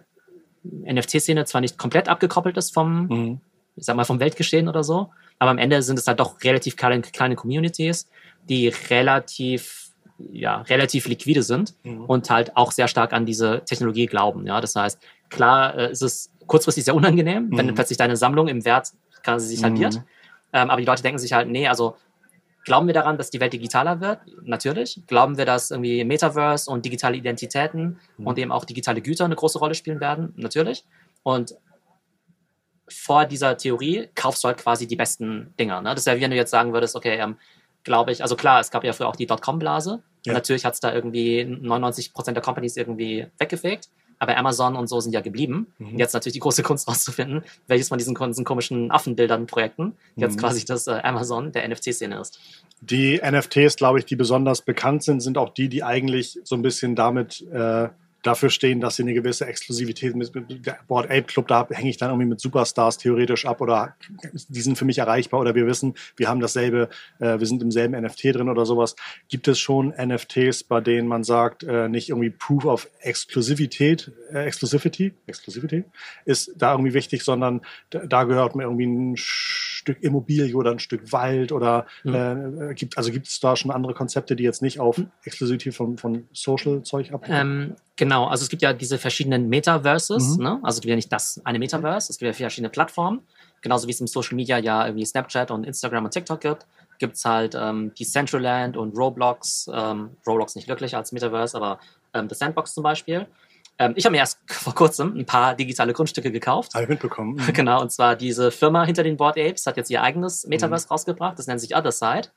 NFT-Szene 0.64 1.44
zwar 1.44 1.60
nicht 1.60 1.78
komplett 1.78 2.08
abgekoppelt 2.08 2.56
ist 2.56 2.74
vom, 2.74 3.06
mhm. 3.06 3.40
ich 3.76 3.84
sag 3.84 3.96
mal, 3.96 4.04
vom 4.04 4.20
Weltgeschehen 4.20 4.68
oder 4.68 4.82
so, 4.82 5.10
aber 5.38 5.50
am 5.50 5.58
Ende 5.58 5.82
sind 5.82 5.98
es 5.98 6.06
halt 6.06 6.20
doch 6.20 6.42
relativ 6.42 6.76
kleine, 6.76 7.00
kleine 7.00 7.36
Communities, 7.36 8.08
die 8.48 8.68
relativ 8.68 9.90
ja, 10.32 10.62
relativ 10.62 11.08
liquide 11.08 11.42
sind 11.42 11.74
mhm. 11.82 12.04
und 12.04 12.28
halt 12.30 12.56
auch 12.56 12.72
sehr 12.72 12.88
stark 12.88 13.12
an 13.12 13.26
diese 13.26 13.62
Technologie 13.64 14.06
glauben. 14.06 14.46
Ja, 14.46 14.60
das 14.60 14.76
heißt, 14.76 15.00
klar 15.30 15.74
äh, 15.76 15.92
ist 15.92 16.02
es 16.02 16.30
kurzfristig 16.46 16.84
sehr 16.84 16.94
unangenehm, 16.94 17.46
mhm. 17.46 17.56
wenn 17.56 17.74
plötzlich 17.74 17.98
deine 17.98 18.16
Sammlung 18.16 18.48
im 18.48 18.64
Wert 18.64 18.92
quasi 19.22 19.48
sich 19.48 19.64
halbiert. 19.64 19.94
Mhm. 19.94 20.04
Ähm, 20.52 20.70
aber 20.70 20.80
die 20.80 20.86
Leute 20.86 21.02
denken 21.02 21.18
sich 21.18 21.32
halt, 21.32 21.48
nee, 21.48 21.68
also 21.68 21.96
Glauben 22.64 22.86
wir 22.86 22.94
daran, 22.94 23.16
dass 23.16 23.30
die 23.30 23.40
Welt 23.40 23.52
digitaler 23.52 24.00
wird? 24.00 24.20
Natürlich. 24.42 25.00
Glauben 25.06 25.38
wir, 25.38 25.46
dass 25.46 25.70
irgendwie 25.70 26.04
Metaverse 26.04 26.70
und 26.70 26.84
digitale 26.84 27.16
Identitäten 27.16 27.98
mhm. 28.18 28.26
und 28.26 28.38
eben 28.38 28.52
auch 28.52 28.64
digitale 28.64 29.00
Güter 29.00 29.24
eine 29.24 29.36
große 29.36 29.58
Rolle 29.58 29.74
spielen 29.74 30.00
werden? 30.00 30.32
Natürlich. 30.36 30.84
Und 31.22 31.54
vor 32.88 33.24
dieser 33.24 33.56
Theorie 33.56 34.08
kaufst 34.14 34.44
du 34.44 34.48
halt 34.48 34.58
quasi 34.58 34.86
die 34.86 34.96
besten 34.96 35.54
Dinger. 35.58 35.80
Ne? 35.80 35.90
Das 35.90 36.00
ist 36.00 36.06
ja 36.06 36.16
wie 36.16 36.20
wenn 36.20 36.30
du 36.30 36.36
jetzt 36.36 36.50
sagen 36.50 36.72
würdest, 36.72 36.96
okay, 36.96 37.18
ähm, 37.18 37.36
glaube 37.84 38.12
ich, 38.12 38.22
also 38.22 38.36
klar, 38.36 38.60
es 38.60 38.70
gab 38.70 38.84
ja 38.84 38.92
früher 38.92 39.08
auch 39.08 39.16
die 39.16 39.26
Dotcom-Blase. 39.26 40.02
Ja. 40.26 40.32
Natürlich 40.32 40.64
hat 40.64 40.74
es 40.74 40.80
da 40.80 40.92
irgendwie 40.92 41.44
99 41.44 42.12
Prozent 42.12 42.36
der 42.36 42.42
Companies 42.42 42.76
irgendwie 42.76 43.26
weggefegt 43.38 43.88
aber 44.20 44.36
Amazon 44.36 44.76
und 44.76 44.86
so 44.86 45.00
sind 45.00 45.12
ja 45.12 45.22
geblieben. 45.22 45.66
Mhm. 45.78 45.98
Jetzt 45.98 46.12
natürlich 46.12 46.34
die 46.34 46.40
große 46.40 46.62
Kunst 46.70 46.86
rauszufinden, 46.86 47.42
welches 47.66 47.88
von 47.88 47.98
diesen, 47.98 48.14
diesen 48.14 48.44
komischen 48.44 48.92
Affenbildern 48.92 49.46
Projekten 49.46 49.94
jetzt 50.14 50.36
mhm. 50.36 50.40
quasi 50.40 50.64
das 50.64 50.86
äh, 50.86 51.00
Amazon 51.02 51.50
der 51.50 51.66
NFT-Szene 51.66 52.20
ist. 52.20 52.38
Die 52.82 53.20
NFTs, 53.24 53.76
glaube 53.76 53.98
ich, 53.98 54.04
die 54.04 54.16
besonders 54.16 54.62
bekannt 54.62 55.02
sind, 55.02 55.20
sind 55.20 55.36
auch 55.36 55.50
die, 55.50 55.68
die 55.68 55.82
eigentlich 55.82 56.38
so 56.44 56.54
ein 56.54 56.62
bisschen 56.62 56.94
damit 56.94 57.44
äh, 57.50 57.88
dafür 58.22 58.50
stehen, 58.50 58.80
dass 58.80 58.96
sie 58.96 59.02
eine 59.02 59.14
gewisse 59.14 59.46
Exklusivität 59.46 60.14
mit, 60.14 60.34
mit 60.34 60.66
der 60.66 60.78
Board 60.88 61.06
Ape 61.06 61.22
Club, 61.22 61.48
da 61.48 61.66
hänge 61.70 61.90
ich 61.90 61.96
dann 61.96 62.10
irgendwie 62.10 62.28
mit 62.28 62.40
Superstars 62.40 62.98
theoretisch 62.98 63.46
ab 63.46 63.60
oder 63.60 63.96
die 64.48 64.60
sind 64.60 64.76
für 64.76 64.84
mich 64.84 64.98
erreichbar 64.98 65.40
oder 65.40 65.54
wir 65.54 65.66
wissen, 65.66 65.94
wir 66.16 66.28
haben 66.28 66.40
dasselbe, 66.40 66.88
äh, 67.18 67.38
wir 67.38 67.46
sind 67.46 67.62
im 67.62 67.70
selben 67.70 68.00
NFT 68.00 68.24
drin 68.34 68.48
oder 68.48 68.66
sowas. 68.66 68.96
Gibt 69.28 69.48
es 69.48 69.58
schon 69.58 69.94
NFTs, 69.96 70.64
bei 70.64 70.80
denen 70.80 71.08
man 71.08 71.24
sagt, 71.24 71.62
äh, 71.62 71.88
nicht 71.88 72.10
irgendwie 72.10 72.30
Proof 72.30 72.64
of 72.64 72.88
Exklusivität, 73.00 74.12
äh, 74.32 74.44
Exclusivity, 74.44 75.12
Exclusivity 75.26 75.84
ist 76.24 76.52
da 76.56 76.72
irgendwie 76.72 76.94
wichtig, 76.94 77.24
sondern 77.24 77.60
da, 77.90 78.24
gehört 78.24 78.54
mir 78.54 78.64
irgendwie 78.64 78.86
ein 78.86 79.16
Stück 79.16 80.02
Immobilie 80.02 80.54
oder 80.54 80.72
ein 80.72 80.78
Stück 80.78 81.12
Wald 81.12 81.52
oder 81.52 81.86
mhm. 82.04 82.14
äh, 82.70 82.74
gibt, 82.74 82.98
also 82.98 83.10
gibt 83.10 83.28
es 83.28 83.40
da 83.40 83.56
schon 83.56 83.70
andere 83.70 83.94
Konzepte, 83.94 84.36
die 84.36 84.44
jetzt 84.44 84.62
nicht 84.62 84.78
auf 84.78 84.98
hm. 84.98 85.10
Exklusivität 85.24 85.74
von, 85.74 85.96
von 85.96 86.28
Social-Zeug 86.32 87.12
abhängen? 87.12 87.40
Ähm, 87.40 87.76
genau, 87.96 88.09
also 88.26 88.42
es 88.42 88.48
gibt 88.48 88.62
ja 88.62 88.72
diese 88.72 88.98
verschiedenen 88.98 89.48
Metaverses, 89.48 90.36
mhm. 90.36 90.42
ne? 90.42 90.60
also 90.62 90.78
es 90.78 90.80
gibt 90.82 90.90
ja 90.90 90.96
nicht 90.96 91.12
das 91.12 91.40
eine 91.44 91.58
Metaverse, 91.58 92.12
es 92.12 92.18
gibt 92.18 92.26
ja 92.26 92.32
verschiedene 92.32 92.70
Plattformen, 92.70 93.20
genauso 93.60 93.86
wie 93.86 93.92
es 93.92 94.00
im 94.00 94.06
Social 94.06 94.36
Media 94.36 94.58
ja 94.58 94.86
irgendwie 94.86 95.04
Snapchat 95.04 95.50
und 95.50 95.64
Instagram 95.64 96.04
und 96.04 96.10
TikTok 96.12 96.40
gibt 96.40 96.66
gibt 97.00 97.16
es 97.16 97.24
halt 97.24 97.56
ähm, 97.58 97.92
die 97.94 98.04
Centraland 98.04 98.76
und 98.76 98.96
Roblox, 98.96 99.68
ähm, 99.74 100.10
Roblox 100.24 100.54
nicht 100.54 100.68
wirklich 100.68 100.94
als 100.94 101.10
Metaverse, 101.10 101.56
aber 101.56 101.80
ähm, 102.14 102.28
The 102.28 102.36
Sandbox 102.36 102.74
zum 102.74 102.84
Beispiel. 102.84 103.26
Ähm, 103.78 103.94
ich 103.96 104.04
habe 104.04 104.12
mir 104.12 104.18
erst 104.18 104.38
vor 104.46 104.74
kurzem 104.74 105.16
ein 105.16 105.26
paar 105.26 105.56
digitale 105.56 105.92
Grundstücke 105.92 106.30
gekauft. 106.30 106.74
Habe 106.74 106.84
ich 106.84 106.90
mitbekommen. 106.90 107.36
Mhm. 107.40 107.52
Genau, 107.54 107.80
und 107.80 107.90
zwar 107.90 108.14
diese 108.14 108.50
Firma 108.52 108.84
hinter 108.84 109.02
den 109.02 109.16
Board 109.16 109.38
Apes 109.38 109.66
hat 109.66 109.76
jetzt 109.76 109.90
ihr 109.90 110.02
eigenes 110.02 110.46
Metaverse 110.46 110.86
Mhm. 110.86 110.90
rausgebracht. 110.90 111.38
Das 111.38 111.46
nennt 111.48 111.60
sich 111.60 111.74
Other 111.74 111.90
Side. 111.90 112.28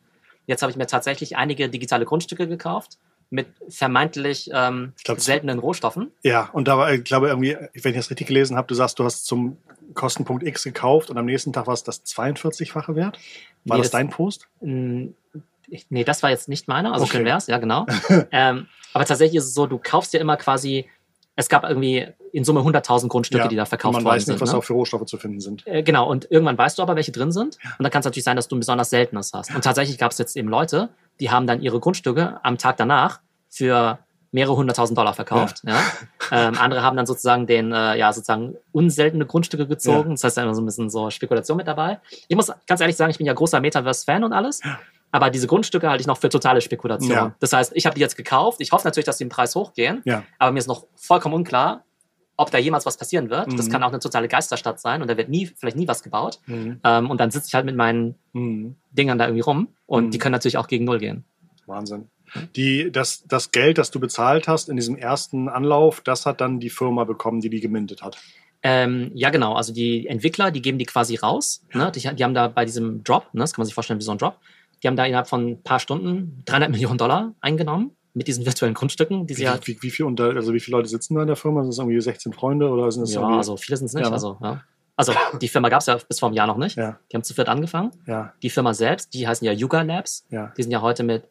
Jetzt 0.47 0.61
habe 0.61 0.71
ich 0.71 0.77
mir 0.77 0.87
tatsächlich 0.87 1.35
einige 1.37 1.69
digitale 1.69 2.05
Grundstücke 2.05 2.47
gekauft 2.47 2.97
mit 3.33 3.47
vermeintlich 3.67 4.51
ähm, 4.53 4.93
glaub, 5.03 5.19
seltenen 5.19 5.57
Rohstoffen. 5.57 6.11
Ja, 6.21 6.51
und 6.53 6.67
da 6.67 6.77
war, 6.77 6.93
ich 6.93 7.03
glaube 7.03 7.29
irgendwie, 7.29 7.57
wenn 7.73 7.91
ich 7.91 7.97
das 7.97 8.11
richtig 8.11 8.27
gelesen 8.27 8.55
habe, 8.55 8.67
du 8.67 8.75
sagst, 8.75 8.99
du 8.99 9.03
hast 9.05 9.25
zum 9.25 9.57
Kostenpunkt 9.95 10.43
X 10.43 10.63
gekauft 10.63 11.09
und 11.09 11.17
am 11.17 11.25
nächsten 11.25 11.51
Tag 11.51 11.65
war 11.65 11.73
es 11.73 11.83
das 11.83 12.05
42-fache 12.05 12.95
wert. 12.95 13.17
War 13.65 13.77
Nee, 13.77 13.83
das 13.83 13.91
dein 13.91 14.11
Post? 14.11 14.49
Ich, 15.67 15.87
nee, 15.89 16.03
das 16.03 16.21
war 16.21 16.29
jetzt 16.29 16.47
nicht 16.47 16.67
meiner, 16.67 16.93
also 16.93 17.05
Okay. 17.05 17.17
schön 17.17 17.25
wär's, 17.25 17.47
ja, 17.47 17.57
genau. 17.57 17.87
ähm, 18.31 18.67
aber 18.93 19.05
tatsächlich 19.05 19.39
ist 19.39 19.45
es 19.45 19.55
so, 19.55 19.65
du 19.65 19.79
kaufst 19.79 20.13
ja 20.13 20.19
immer 20.19 20.37
quasi, 20.37 20.87
es 21.35 21.49
gab 21.49 21.63
irgendwie 21.63 22.07
in 22.31 22.43
Summe 22.43 22.61
100.000 22.61 23.07
Grundstücke, 23.07 23.43
Ja, 23.43 23.47
die 23.47 23.55
da 23.55 23.63
Und 23.63 23.67
verkauft 23.69 23.93
man 23.93 24.03
worden 24.03 24.15
weiß 24.15 24.27
nicht, 24.27 24.37
sind. 24.37 24.41
was 24.41 24.51
ne? 24.51 24.57
auch 24.57 24.63
für 24.63 24.73
Rohstoffe 24.73 25.05
zu 25.05 25.17
finden 25.17 25.39
sind. 25.39 25.65
Äh, 25.65 25.83
genau, 25.83 26.09
und 26.09 26.29
irgendwann 26.29 26.57
weißt 26.57 26.77
du 26.77 26.81
aber, 26.83 26.95
welche 26.95 27.11
drin 27.11 27.31
sind. 27.31 27.57
Und 27.77 27.83
dann 27.83 27.91
kann 27.91 28.01
es 28.01 28.05
natürlich 28.05 28.23
sein, 28.23 28.35
dass 28.35 28.47
du 28.47 28.55
ein 28.55 28.59
besonders 28.59 28.89
seltenes 28.89 29.31
hast. 29.33 29.53
Und 29.53 29.63
tatsächlich 29.63 29.97
gab 29.97 30.11
es 30.11 30.17
jetzt 30.17 30.35
eben 30.35 30.47
Leute, 30.49 30.89
die 31.19 31.31
haben 31.31 31.47
dann 31.47 31.61
ihre 31.61 31.79
Grundstücke 31.79 32.39
am 32.43 32.57
Tag 32.57 32.77
danach 32.77 33.19
für 33.49 33.99
mehrere 34.31 34.55
hunderttausend 34.55 34.97
Dollar 34.97 35.13
verkauft. 35.13 35.61
Ja. 35.65 35.79
Ähm, 36.31 36.57
andere 36.57 36.81
haben 36.81 36.97
dann 36.97 37.05
sozusagen 37.05 37.45
den, 37.45 37.71
äh, 37.71 37.95
ja, 37.97 38.11
sozusagen 38.11 38.55
unseltene 38.71 39.27
Grundstücke 39.27 39.67
gezogen. 39.67 40.11
Das 40.11 40.23
heißt, 40.23 40.37
da 40.37 40.41
ist 40.41 40.45
immer 40.45 40.55
so 40.55 40.61
ein 40.61 40.65
bisschen 40.65 40.89
so 40.89 41.11
Spekulation 41.11 41.57
mit 41.57 41.67
dabei. 41.67 41.99
Ich 42.27 42.35
muss 42.35 42.51
ganz 42.65 42.81
ehrlich 42.81 42.95
sagen, 42.95 43.11
ich 43.11 43.17
bin 43.17 43.27
ja 43.27 43.33
großer 43.33 43.59
Metaverse-Fan 43.59 44.23
und 44.23 44.33
alles. 44.33 44.61
Aber 45.13 45.29
diese 45.29 45.47
Grundstücke 45.47 45.89
halte 45.89 46.01
ich 46.01 46.07
noch 46.07 46.17
für 46.17 46.27
totale 46.27 46.59
Spekulation. 46.59 47.11
Ja. 47.11 47.35
Das 47.39 47.53
heißt, 47.53 47.71
ich 47.75 47.85
habe 47.85 47.93
die 47.95 48.01
jetzt 48.01 48.17
gekauft. 48.17 48.59
Ich 48.59 48.71
hoffe 48.71 48.85
natürlich, 48.87 49.05
dass 49.05 49.17
die 49.17 49.23
im 49.23 49.29
Preis 49.29 49.55
hochgehen. 49.55 50.01
Ja. 50.05 50.23
Aber 50.39 50.51
mir 50.51 50.57
ist 50.59 50.67
noch 50.67 50.87
vollkommen 50.95 51.35
unklar, 51.35 51.85
ob 52.35 52.49
da 52.49 52.57
jemals 52.57 52.85
was 52.87 52.97
passieren 52.97 53.29
wird. 53.29 53.53
Das 53.57 53.67
Mhm. 53.67 53.71
kann 53.71 53.83
auch 53.83 53.89
eine 53.89 53.99
totale 53.99 54.27
Geisterstadt 54.27 54.79
sein 54.79 55.03
und 55.03 55.07
da 55.07 55.15
wird 55.15 55.29
nie, 55.29 55.45
vielleicht 55.45 55.77
nie 55.77 55.87
was 55.87 56.01
gebaut. 56.01 56.39
Mhm. 56.47 56.79
Ähm, 56.83 57.11
und 57.11 57.21
dann 57.21 57.29
sitze 57.29 57.47
ich 57.47 57.53
halt 57.53 57.65
mit 57.65 57.75
meinen 57.75 58.15
Mhm. 58.33 58.75
Dingern 58.91 59.19
da 59.19 59.25
irgendwie 59.25 59.41
rum 59.43 59.67
und 59.85 60.05
Mhm. 60.07 60.11
die 60.11 60.17
können 60.17 60.33
natürlich 60.33 60.57
auch 60.57 60.67
gegen 60.67 60.83
Null 60.83 60.97
gehen. 60.97 61.23
Wahnsinn. 61.67 62.09
Die, 62.55 62.91
das, 62.91 63.23
das 63.27 63.51
Geld, 63.51 63.77
das 63.77 63.91
du 63.91 63.99
bezahlt 63.99 64.47
hast 64.47 64.67
in 64.67 64.75
diesem 64.75 64.95
ersten 64.97 65.47
Anlauf, 65.47 66.01
das 66.01 66.25
hat 66.25 66.41
dann 66.41 66.59
die 66.59 66.71
Firma 66.71 67.03
bekommen, 67.03 67.39
die 67.41 67.49
die 67.51 67.59
gemintet 67.59 68.01
hat. 68.01 68.17
Ähm, 68.63 69.11
ja, 69.13 69.29
genau. 69.29 69.53
Also 69.53 69.73
die 69.73 70.07
Entwickler, 70.07 70.49
die 70.49 70.61
geben 70.63 70.79
die 70.79 70.85
quasi 70.85 71.15
raus. 71.15 71.63
Ne? 71.73 71.91
Die, 71.91 71.99
die 71.99 72.23
haben 72.23 72.33
da 72.33 72.47
bei 72.47 72.65
diesem 72.65 73.03
Drop, 73.03 73.31
ne? 73.33 73.41
das 73.41 73.53
kann 73.53 73.61
man 73.61 73.65
sich 73.67 73.75
vorstellen 73.75 73.99
wie 73.99 74.03
so 74.03 74.11
ein 74.11 74.17
Drop, 74.17 74.37
die 74.83 74.87
haben 74.87 74.95
da 74.97 75.05
innerhalb 75.05 75.27
von 75.27 75.47
ein 75.47 75.63
paar 75.63 75.79
Stunden 75.79 76.43
300 76.45 76.69
Millionen 76.69 76.97
Dollar 76.97 77.33
eingenommen 77.39 77.95
mit 78.13 78.27
diesen 78.27 78.45
virtuellen 78.45 78.73
Grundstücken, 78.73 79.25
die 79.25 79.33
sie 79.33 79.45
Wie, 79.45 79.67
wie, 79.67 79.81
wie, 79.81 79.89
viel 79.89 80.05
unter, 80.05 80.25
also 80.25 80.53
wie 80.53 80.59
viele 80.59 80.77
Leute 80.77 80.89
sitzen 80.89 81.15
da 81.15 81.21
in 81.21 81.27
der 81.27 81.35
Firma? 81.35 81.63
Sind 81.63 81.71
es 81.71 81.77
irgendwie 81.79 81.99
16 81.99 82.33
Freunde 82.33 82.69
oder 82.69 82.91
sind 82.91 83.03
es 83.03 83.13
ja, 83.13 83.25
also 83.25 83.57
viele 83.57 83.77
sind 83.77 83.87
es 83.87 83.93
nicht. 83.93 84.05
Ja, 84.05 84.11
also, 84.11 84.37
ja. 84.41 84.61
also 84.95 85.13
die 85.41 85.47
Firma 85.47 85.69
gab 85.69 85.79
es 85.79 85.87
ja 85.87 85.97
bis 86.07 86.19
vor 86.19 86.27
einem 86.27 86.35
Jahr 86.35 86.47
noch 86.47 86.57
nicht. 86.57 86.75
Ja, 86.75 86.99
Die 87.11 87.15
haben 87.15 87.23
zu 87.23 87.33
viert 87.33 87.49
angefangen. 87.49 87.91
ja, 88.05 88.33
Die 88.43 88.49
Firma 88.49 88.73
selbst, 88.73 89.13
die 89.13 89.27
heißen 89.27 89.45
ja 89.45 89.53
Yuga 89.53 89.81
Labs, 89.81 90.25
ja. 90.29 90.53
die 90.57 90.61
sind 90.61 90.71
ja 90.71 90.81
heute 90.81 91.03
mit 91.03 91.23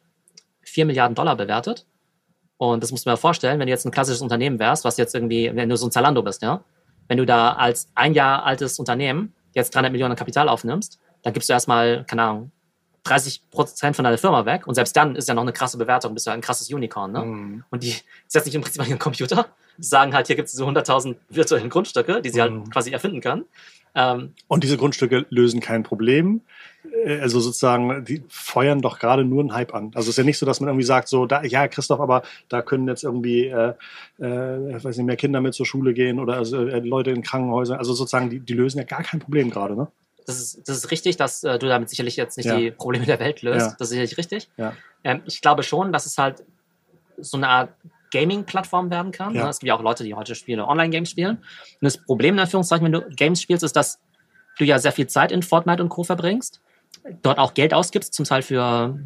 4 0.62 0.86
Milliarden 0.86 1.14
Dollar 1.14 1.36
bewertet. 1.36 1.86
Und 2.56 2.82
das 2.82 2.90
musst 2.90 3.06
du 3.06 3.10
mir 3.10 3.16
vorstellen, 3.16 3.58
wenn 3.58 3.66
du 3.66 3.72
jetzt 3.72 3.84
ein 3.84 3.90
klassisches 3.90 4.22
Unternehmen 4.22 4.58
wärst, 4.58 4.84
was 4.84 4.96
jetzt 4.96 5.14
irgendwie, 5.14 5.50
wenn 5.54 5.68
du 5.68 5.76
so 5.76 5.86
ein 5.86 5.90
Zalando 5.90 6.22
bist, 6.22 6.42
ja, 6.42 6.64
wenn 7.08 7.18
du 7.18 7.26
da 7.26 7.52
als 7.52 7.90
ein 7.94 8.14
Jahr 8.14 8.44
altes 8.44 8.78
Unternehmen 8.78 9.34
jetzt 9.52 9.74
300 9.74 9.92
Millionen 9.92 10.16
Kapital 10.16 10.48
aufnimmst, 10.48 10.98
dann 11.22 11.32
gibst 11.32 11.48
du 11.48 11.52
erstmal, 11.52 12.04
keine 12.04 12.22
Ahnung, 12.22 12.52
30 13.04 13.50
Prozent 13.50 13.96
von 13.96 14.04
deiner 14.04 14.18
Firma 14.18 14.46
weg 14.46 14.66
und 14.66 14.74
selbst 14.74 14.96
dann 14.96 15.16
ist 15.16 15.28
ja 15.28 15.34
noch 15.34 15.42
eine 15.42 15.52
krasse 15.52 15.76
Bewertung, 15.78 16.14
bist 16.14 16.26
du 16.26 16.30
ja 16.30 16.34
ein 16.34 16.40
krasses 16.40 16.72
Unicorn, 16.72 17.12
ne? 17.12 17.20
Mhm. 17.24 17.64
Und 17.70 17.82
die 17.82 17.94
setzen 18.28 18.46
sich 18.46 18.54
im 18.54 18.62
Prinzip 18.62 18.80
an 18.82 18.88
ihren 18.88 18.98
Computer, 18.98 19.46
sagen 19.78 20.14
halt, 20.14 20.26
hier 20.28 20.36
gibt 20.36 20.46
es 20.46 20.52
diese 20.52 20.64
100.000 20.64 21.16
virtuellen 21.28 21.68
Grundstücke, 21.70 22.22
die 22.22 22.30
sie 22.30 22.38
Mhm. 22.38 22.42
halt 22.60 22.70
quasi 22.72 22.90
erfinden 22.90 23.20
können. 23.20 23.44
Ähm, 23.94 24.32
Und 24.48 24.64
diese 24.64 24.78
Grundstücke 24.78 25.26
lösen 25.28 25.60
kein 25.60 25.82
Problem. 25.82 26.40
Äh, 27.04 27.20
Also 27.20 27.40
sozusagen, 27.40 28.04
die 28.06 28.22
feuern 28.28 28.80
doch 28.80 28.98
gerade 28.98 29.24
nur 29.24 29.40
einen 29.40 29.52
Hype 29.52 29.74
an. 29.74 29.86
Also 29.94 30.06
es 30.06 30.10
ist 30.10 30.16
ja 30.18 30.24
nicht 30.24 30.38
so, 30.38 30.46
dass 30.46 30.60
man 30.60 30.68
irgendwie 30.68 30.86
sagt, 30.86 31.08
so, 31.08 31.26
da, 31.26 31.42
ja, 31.42 31.68
Christoph, 31.68 32.00
aber 32.00 32.22
da 32.48 32.62
können 32.62 32.88
jetzt 32.88 33.04
irgendwie, 33.04 33.46
äh, 33.48 33.74
äh, 34.18 34.82
weiß 34.84 34.96
nicht, 34.96 35.06
mehr 35.06 35.16
Kinder 35.16 35.40
mit 35.42 35.52
zur 35.54 35.66
Schule 35.66 35.92
gehen 35.92 36.20
oder 36.20 36.34
also, 36.38 36.66
äh, 36.66 36.78
Leute 36.80 37.10
in 37.10 37.22
Krankenhäusern. 37.22 37.78
Also 37.78 37.92
sozusagen, 37.92 38.30
die, 38.30 38.40
die 38.40 38.54
lösen 38.54 38.78
ja 38.78 38.84
gar 38.84 39.02
kein 39.02 39.20
Problem 39.20 39.50
gerade, 39.50 39.76
ne? 39.76 39.88
Das 40.26 40.38
ist, 40.40 40.68
das 40.68 40.76
ist 40.78 40.90
richtig, 40.90 41.16
dass 41.16 41.42
äh, 41.44 41.58
du 41.58 41.66
damit 41.68 41.88
sicherlich 41.90 42.16
jetzt 42.16 42.36
nicht 42.36 42.46
Ja. 42.46 42.56
die 42.56 42.70
Probleme 42.70 43.04
der 43.06 43.18
Welt 43.20 43.42
löst. 43.42 43.60
Ja. 43.66 43.76
Das 43.78 43.82
ist 43.86 43.90
sicherlich 43.90 44.16
richtig. 44.18 44.48
Ja. 44.56 44.74
Ähm, 45.04 45.22
ich 45.26 45.40
glaube 45.40 45.62
schon, 45.62 45.92
dass 45.92 46.06
es 46.06 46.18
halt 46.18 46.44
so 47.18 47.36
eine 47.36 47.48
Art 47.48 47.70
Gaming-Plattform 48.12 48.90
werden 48.90 49.10
kann. 49.12 49.32
Ne? 49.32 49.48
Es 49.48 49.58
gibt 49.58 49.68
ja 49.68 49.74
auch 49.76 49.82
Leute, 49.82 50.04
die 50.04 50.14
heute 50.14 50.34
Spiele, 50.34 50.66
Online-Games 50.66 51.08
spielen. 51.10 51.36
Und 51.38 51.42
das 51.80 51.96
Problem, 51.98 52.34
in 52.34 52.40
Anführungszeichen, 52.40 52.84
wenn 52.84 52.92
du 52.92 53.00
Games 53.16 53.40
spielst, 53.40 53.64
ist, 53.64 53.74
dass 53.74 54.00
du 54.58 54.64
ja 54.64 54.78
sehr 54.78 54.92
viel 54.92 55.06
Zeit 55.06 55.32
in 55.32 55.42
Fortnite 55.42 55.82
und 55.82 55.88
Co. 55.88 56.04
verbringst, 56.04 56.60
dort 57.22 57.38
auch 57.38 57.54
Geld 57.54 57.72
ausgibst, 57.72 58.12
zum 58.12 58.26
Teil 58.26 58.42
für 58.42 58.98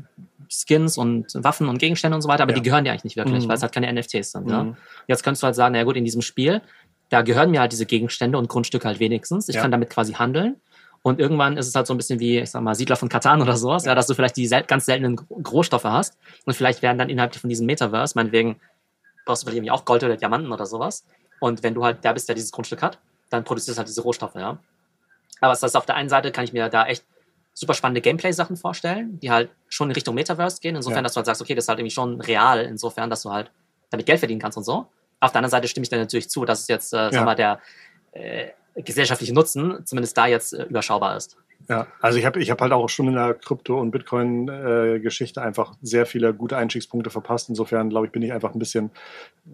Skins 0.50 0.98
und 0.98 1.26
Waffen 1.34 1.68
und 1.68 1.78
Gegenstände 1.78 2.16
und 2.16 2.22
so 2.22 2.28
weiter, 2.28 2.42
aber 2.42 2.52
die 2.52 2.62
gehören 2.62 2.84
dir 2.84 2.90
eigentlich 2.90 3.04
nicht 3.04 3.16
wirklich, 3.16 3.44
Mhm. 3.44 3.48
weil 3.48 3.56
es 3.56 3.62
halt 3.62 3.72
keine 3.72 3.86
NFTs 3.92 4.32
sind. 4.32 4.50
Ja? 4.50 4.64
Mhm. 4.64 4.76
Jetzt 5.06 5.22
könntest 5.22 5.42
du 5.42 5.46
halt 5.46 5.54
sagen, 5.56 5.72
na 5.72 5.78
ja 5.78 5.84
gut, 5.84 5.96
in 5.96 6.04
diesem 6.04 6.22
Spiel, 6.22 6.62
da 7.08 7.22
gehören 7.22 7.50
mir 7.52 7.60
halt 7.60 7.70
diese 7.72 7.86
Gegenstände 7.86 8.38
und 8.38 8.48
Grundstücke 8.48 8.88
halt 8.88 8.98
wenigstens. 8.98 9.48
Ich 9.48 9.56
kann 9.56 9.70
damit 9.70 9.90
quasi 9.90 10.14
handeln. 10.14 10.56
Und 11.06 11.20
irgendwann 11.20 11.56
ist 11.56 11.68
es 11.68 11.74
halt 11.76 11.86
so 11.86 11.94
ein 11.94 11.98
bisschen 11.98 12.18
wie, 12.18 12.40
ich 12.40 12.50
sag 12.50 12.62
mal, 12.62 12.74
Siedler 12.74 12.96
von 12.96 13.08
Katan 13.08 13.40
oder 13.40 13.56
sowas, 13.56 13.84
ja, 13.84 13.94
dass 13.94 14.08
du 14.08 14.14
vielleicht 14.14 14.36
die 14.36 14.48
sel 14.48 14.64
ganz 14.64 14.86
seltenen 14.86 15.16
Rohstoffe 15.30 15.84
hast. 15.84 16.18
Und 16.46 16.54
vielleicht 16.54 16.82
werden 16.82 16.98
dann 16.98 17.08
innerhalb 17.08 17.32
von 17.36 17.48
diesem 17.48 17.64
Metaverse, 17.64 18.14
meinetwegen, 18.16 18.60
brauchst 19.24 19.42
du 19.42 19.46
vielleicht 19.46 19.58
irgendwie 19.58 19.70
auch 19.70 19.84
Gold 19.84 20.02
oder 20.02 20.16
Diamanten 20.16 20.50
oder 20.50 20.66
sowas. 20.66 21.04
Und 21.38 21.62
wenn 21.62 21.74
du 21.74 21.84
halt 21.84 22.02
der 22.02 22.12
bist, 22.12 22.26
der 22.28 22.34
dieses 22.34 22.50
Grundstück 22.50 22.82
hat, 22.82 22.98
dann 23.30 23.44
produzierst 23.44 23.76
du 23.76 23.78
halt 23.78 23.88
diese 23.88 24.02
Rohstoffe, 24.02 24.34
ja. 24.34 24.58
Aber 25.40 25.52
das 25.52 25.62
heißt, 25.62 25.76
auf 25.76 25.86
der 25.86 25.94
einen 25.94 26.08
Seite 26.08 26.32
kann 26.32 26.42
ich 26.42 26.52
mir 26.52 26.68
da 26.68 26.86
echt 26.86 27.04
super 27.54 27.74
spannende 27.74 28.00
Gameplay-Sachen 28.00 28.56
vorstellen, 28.56 29.20
die 29.20 29.30
halt 29.30 29.50
schon 29.68 29.88
in 29.90 29.94
Richtung 29.94 30.16
Metaverse 30.16 30.60
gehen. 30.60 30.74
Insofern, 30.74 30.98
Ja. 30.98 31.02
dass 31.04 31.12
du 31.12 31.18
halt 31.18 31.26
sagst, 31.26 31.40
okay, 31.40 31.54
das 31.54 31.66
ist 31.66 31.68
halt 31.68 31.78
irgendwie 31.78 31.94
schon 31.94 32.20
real, 32.20 32.64
insofern, 32.64 33.10
dass 33.10 33.22
du 33.22 33.30
halt 33.30 33.52
damit 33.90 34.06
Geld 34.06 34.18
verdienen 34.18 34.40
kannst 34.40 34.58
und 34.58 34.64
so. 34.64 34.88
Auf 35.20 35.30
der 35.30 35.36
anderen 35.38 35.52
Seite 35.52 35.68
stimme 35.68 35.84
ich 35.84 35.88
dir 35.88 35.98
natürlich 35.98 36.28
zu, 36.30 36.44
dass 36.44 36.62
es 36.62 36.66
jetzt, 36.68 36.92
äh, 36.92 36.96
Ja. 36.96 37.12
sag 37.12 37.24
mal, 37.24 37.36
der 37.36 37.60
äh, 38.10 38.48
gesellschaftliche 38.76 39.34
Nutzen 39.34 39.84
zumindest 39.84 40.16
da 40.16 40.26
jetzt 40.26 40.52
äh, 40.52 40.64
überschaubar 40.64 41.16
ist. 41.16 41.36
Ja, 41.68 41.88
also 42.00 42.18
ich 42.18 42.24
habe 42.24 42.40
ich 42.40 42.50
hab 42.50 42.60
halt 42.60 42.72
auch 42.72 42.88
schon 42.88 43.08
in 43.08 43.14
der 43.14 43.34
Krypto- 43.34 43.80
und 43.80 43.90
Bitcoin-Geschichte 43.90 45.42
einfach 45.42 45.74
sehr 45.82 46.06
viele 46.06 46.32
gute 46.32 46.56
Einstiegspunkte 46.56 47.10
verpasst. 47.10 47.48
Insofern, 47.48 47.90
glaube 47.90 48.06
ich, 48.06 48.12
bin 48.12 48.22
ich 48.22 48.32
einfach 48.32 48.54
ein 48.54 48.58
bisschen 48.58 48.90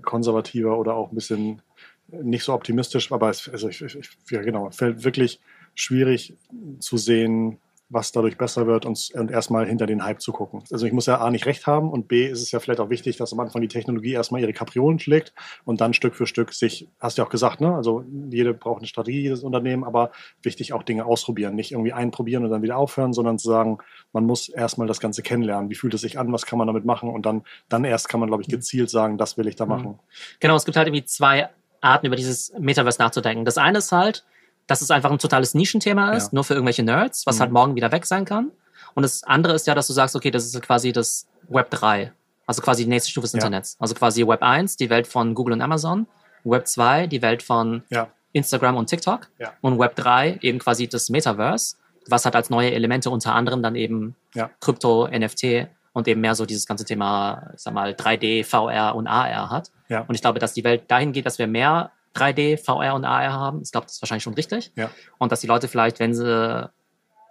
konservativer 0.03 0.79
oder 0.79 0.95
auch 0.95 1.11
ein 1.11 1.15
bisschen 1.15 1.63
nicht 2.09 2.45
so 2.45 2.53
optimistisch. 2.53 3.11
Aber 3.13 3.31
es, 3.31 3.49
also 3.49 3.69
ich, 3.69 3.81
ich, 3.81 4.11
ja, 4.31 4.43
genau, 4.43 4.71
fällt 4.71 5.05
wirklich 5.05 5.41
schwierig 5.75 6.35
zu 6.81 6.99
sehen, 6.99 7.59
was 7.93 8.11
dadurch 8.11 8.39
besser 8.39 8.67
wird 8.67 8.87
und, 8.87 9.11
und 9.15 9.31
erstmal 9.31 9.67
hinter 9.67 9.87
den 9.87 10.05
Hype 10.05 10.21
zu 10.21 10.33
gucken. 10.33 10.65
Also 10.71 10.87
ich 10.87 10.93
muss 10.93 11.07
ja 11.07 11.19
A 11.19 11.31
nicht 11.31 11.47
recht 11.47 11.67
haben 11.67 11.91
und 11.91 12.09
B 12.09 12.27
ist 12.27 12.41
es 12.41 12.51
ja 12.51 12.59
vielleicht 12.59 12.81
auch 12.81 12.89
wichtig, 12.89 13.19
dass 13.19 13.33
am 13.33 13.41
Anfang 13.41 13.61
die 13.61 13.69
Technologie 13.69 14.13
erstmal 14.13 14.41
ihre 14.41 14.53
Kapriolen 14.53 14.99
schlägt 14.99 15.35
und 15.65 15.81
dann 15.81 15.93
Stück 15.93 16.15
für 16.15 16.27
Stück 16.27 16.53
sich, 16.55 16.89
hast 16.99 17.19
du 17.19 17.23
ja 17.23 17.27
auch 17.27 17.31
gesagt, 17.31 17.61
ne? 17.61 17.75
Also 17.75 18.05
jede 18.31 18.55
braucht 18.55 18.79
eine 18.79 18.87
Strategie, 18.87 19.21
jedes 19.21 19.43
Unternehmen, 19.43 19.85
aber 19.85 20.11
wichtig 20.43 20.73
auch 20.73 20.83
Dinge 20.83 21.05
ausprobieren. 21.05 21.55
Nicht 21.55 21.73
irgendwie 21.73 21.93
einprobieren 21.93 22.45
und 22.45 22.51
dann 22.51 22.63
wieder 22.63 22.79
aufhören, 22.79 23.13
sondern 23.13 23.39
zu 23.39 23.49
sagen, 23.49 23.79
man 24.13 24.25
muss 24.25 24.49
erstmal 24.49 24.87
das 24.87 25.01
Ganze 25.01 25.23
kennenlernen. 25.23 25.69
Wie 25.69 25.75
fühlt 25.75 25.93
es 25.95 26.01
sich 26.01 26.19
an, 26.19 26.33
was 26.33 26.47
kann 26.47 26.59
man 26.59 26.67
damit 26.67 26.85
machen 26.85 27.11
und 27.11 27.27
dann, 27.27 27.43
dann 27.69 27.85
erst 27.85 28.09
kann 28.09 28.21
man, 28.21 28.29
glaube 28.29 28.43
ich, 28.43 28.49
gezielt 28.49 28.91
sagen, 28.91 29.19
das 29.19 29.37
will 29.37 29.47
ich 29.47 29.57
da 29.57 29.65
Mhm. 29.65 29.71
machen. 29.71 29.99
Genau, 30.41 30.57
es 30.57 30.65
gibt 30.65 30.77
halt 30.77 30.89
irgendwie 30.89 31.05
zwei 31.05 31.51
Arten, 31.81 32.07
über 32.07 32.17
dieses 32.17 32.53
Metaverse 32.59 33.01
nachzudenken. 33.01 33.45
Das 33.45 33.59
eine 33.59 33.79
ist 33.79 33.93
halt, 33.93 34.25
dass 34.67 34.81
es 34.83 34.91
einfach 34.91 35.11
ein 35.11 35.19
totales 35.19 35.55
Nischenthema 35.55 36.13
ist, 36.13 36.27
Ja. 36.27 36.31
nur 36.33 36.45
für 36.45 36.55
irgendwelche 36.55 36.83
Nerds, 36.83 37.27
was 37.27 37.37
Mhm. 37.37 37.41
halt 37.41 37.53
morgen 37.53 37.75
wieder 37.75 37.93
weg 37.93 38.07
sein 38.07 38.25
kann. 38.25 38.51
Und 38.95 39.03
das 39.03 39.23
andere 39.25 39.55
ist 39.55 39.67
ja, 39.67 39.75
dass 39.75 39.87
du 39.87 39.93
sagst, 39.93 40.15
okay, 40.17 40.31
das 40.31 40.45
ist 40.45 40.61
quasi 40.63 40.93
das 40.93 41.27
Web 41.49 41.71
3. 41.71 42.13
Also 42.47 42.61
quasi 42.63 42.85
die 42.85 42.89
nächste 42.91 43.11
Stufe 43.11 43.25
des 43.25 43.33
Ja. 43.33 43.39
Internets. 43.39 43.77
Also 43.79 43.95
quasi 43.95 44.27
Web 44.27 44.43
1, 44.43 44.77
die 44.77 44.91
Welt 44.91 45.07
von 45.07 45.35
Google 45.35 45.55
und 45.55 45.63
Amazon. 45.63 46.07
Web 46.45 46.67
2, 46.67 47.07
die 47.07 47.23
Welt 47.23 47.43
von 47.43 47.83
Ja. 47.91 48.09
Instagram 48.33 48.77
und 48.77 48.87
TikTok. 48.87 49.29
Ja. 49.39 49.53
Und 49.61 49.79
Web 49.79 49.95
3 49.97 50.39
eben 50.43 50.59
quasi 50.59 50.89
das 50.89 51.09
Metaverse, 51.11 51.77
was 52.09 52.25
hat 52.25 52.35
als 52.35 52.51
neue 52.51 52.73
Elemente 52.73 53.11
unter 53.11 53.35
anderem 53.35 53.63
dann 53.63 53.75
eben. 53.77 54.17
Krypto, 54.61 55.07
NFT 55.09 55.69
und 55.93 56.09
eben 56.09 56.21
mehr 56.23 56.35
so 56.35 56.47
dieses 56.47 56.67
ganze 56.67 56.85
Thema, 56.87 57.51
ich 57.55 57.61
sag 57.61 57.75
mal, 57.75 57.95
3D, 57.95 58.43
VR 58.45 58.95
und 58.95 59.07
AR 59.07 59.51
hat. 59.51 59.71
Und 60.09 60.15
ich 60.15 60.21
glaube, 60.23 60.39
dass 60.39 60.53
die 60.55 60.65
Welt 60.65 60.91
dahin 60.91 61.13
geht, 61.13 61.27
dass 61.27 61.39
wir 61.39 61.47
mehr 61.47 61.91
3D, 62.15 62.59
VR 62.59 62.95
und 62.95 63.05
AR 63.05 63.33
haben. 63.33 63.63
Ich 63.63 63.73
glaube, 63.73 63.87
das 63.87 63.97
ist 63.97 64.03
wahrscheinlich 64.03 64.23
schon 64.23 64.35
richtig. 64.35 64.73
Ja. 64.77 64.91
Und 65.19 65.33
dass 65.33 65.41
die 65.41 65.47
Leute 65.47 65.69
vielleicht, 65.69 65.99
wenn 65.99 66.15
sie 66.15 66.71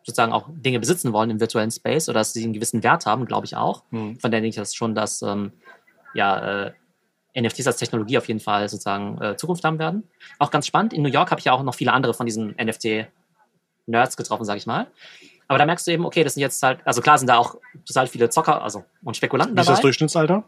sozusagen 0.04 0.34
auch 0.34 0.50
Dinge 0.50 0.80
besitzen 0.80 1.14
wollen 1.14 1.30
im 1.30 1.40
virtuellen 1.40 1.72
Space 1.72 2.10
oder 2.10 2.20
dass 2.20 2.34
sie 2.34 2.44
einen 2.44 2.54
gewissen 2.54 2.84
Wert 2.84 3.06
haben, 3.06 3.26
glaube 3.26 3.46
ich 3.46 3.56
auch. 3.56 3.84
Mhm. 3.92 4.20
Von 4.20 4.32
der 4.32 4.42
denke 4.42 4.50
ich 4.50 4.56
das 4.56 4.74
schon, 4.74 4.96
dass 4.96 5.22
ähm, 5.22 5.52
ja, 6.14 6.66
äh, 6.66 6.72
NFTs 7.40 7.68
als 7.68 7.78
Technologie 7.78 8.18
auf 8.18 8.28
jeden 8.28 8.40
Fall 8.40 8.68
sozusagen 8.68 9.22
äh, 9.22 9.38
Zukunft 9.38 9.64
haben 9.64 9.80
werden. 9.80 10.04
Auch 10.40 10.52
ganz 10.52 10.68
spannend. 10.68 10.94
In 10.94 11.02
New 11.02 11.10
York 11.10 11.32
habe 11.32 11.40
ich 11.40 11.46
ja 11.46 11.54
auch 11.54 11.64
noch 11.64 11.76
viele 11.76 11.94
andere 11.94 12.14
von 12.14 12.26
diesen 12.26 12.56
NFT-Nerds 12.62 14.18
getroffen, 14.18 14.44
sage 14.44 14.58
ich 14.58 14.66
mal. 14.66 14.88
Aber 15.48 15.58
da 15.58 15.66
merkst 15.66 15.86
du 15.88 15.92
eben, 15.92 16.06
okay, 16.06 16.24
das 16.24 16.34
sind 16.34 16.42
jetzt 16.42 16.62
halt, 16.64 16.80
also 16.86 17.02
klar 17.02 17.18
sind 17.18 17.28
da 17.28 17.38
auch 17.38 17.56
total 17.86 18.08
viele 18.08 18.30
Zocker 18.30 18.62
also, 18.62 18.84
und 19.04 19.18
Spekulanten 19.18 19.56
Wie 19.56 19.62
ist 19.62 19.68
das 19.68 19.76
dabei. 19.76 19.82
Durchschnittsalter? 19.84 20.46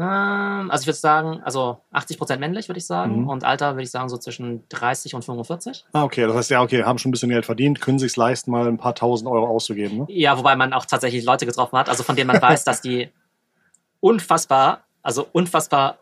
Ähm, 0.00 0.70
also 0.70 0.82
ich 0.82 0.86
würde 0.86 0.96
sagen, 0.98 1.40
also 1.44 1.78
80% 1.92 2.38
männlich, 2.38 2.68
würde 2.68 2.78
ich 2.78 2.86
sagen. 2.86 3.22
Mhm. 3.22 3.28
Und 3.28 3.44
Alter 3.44 3.74
würde 3.74 3.82
ich 3.82 3.90
sagen 3.90 4.08
so 4.08 4.16
zwischen 4.16 4.64
30 4.70 5.14
und 5.14 5.24
45. 5.24 5.84
Ah, 5.92 6.04
okay, 6.04 6.26
das 6.26 6.34
heißt 6.36 6.50
ja, 6.50 6.62
okay, 6.62 6.84
haben 6.84 6.98
schon 6.98 7.10
ein 7.10 7.12
bisschen 7.12 7.28
Geld 7.30 7.44
verdient, 7.44 7.80
können 7.80 7.98
sich 7.98 8.16
leisten, 8.16 8.50
mal 8.50 8.66
ein 8.66 8.78
paar 8.78 8.94
tausend 8.94 9.30
Euro 9.30 9.46
auszugeben. 9.46 9.98
Ne? 9.98 10.06
Ja, 10.08 10.38
wobei 10.38 10.56
man 10.56 10.72
auch 10.72 10.86
tatsächlich 10.86 11.24
Leute 11.24 11.44
getroffen 11.46 11.76
hat, 11.78 11.88
also 11.88 12.02
von 12.02 12.16
denen 12.16 12.28
man 12.28 12.40
weiß, 12.40 12.64
dass 12.64 12.80
die 12.80 13.10
unfassbar, 14.00 14.84
also 15.02 15.26
unfassbar 15.32 15.98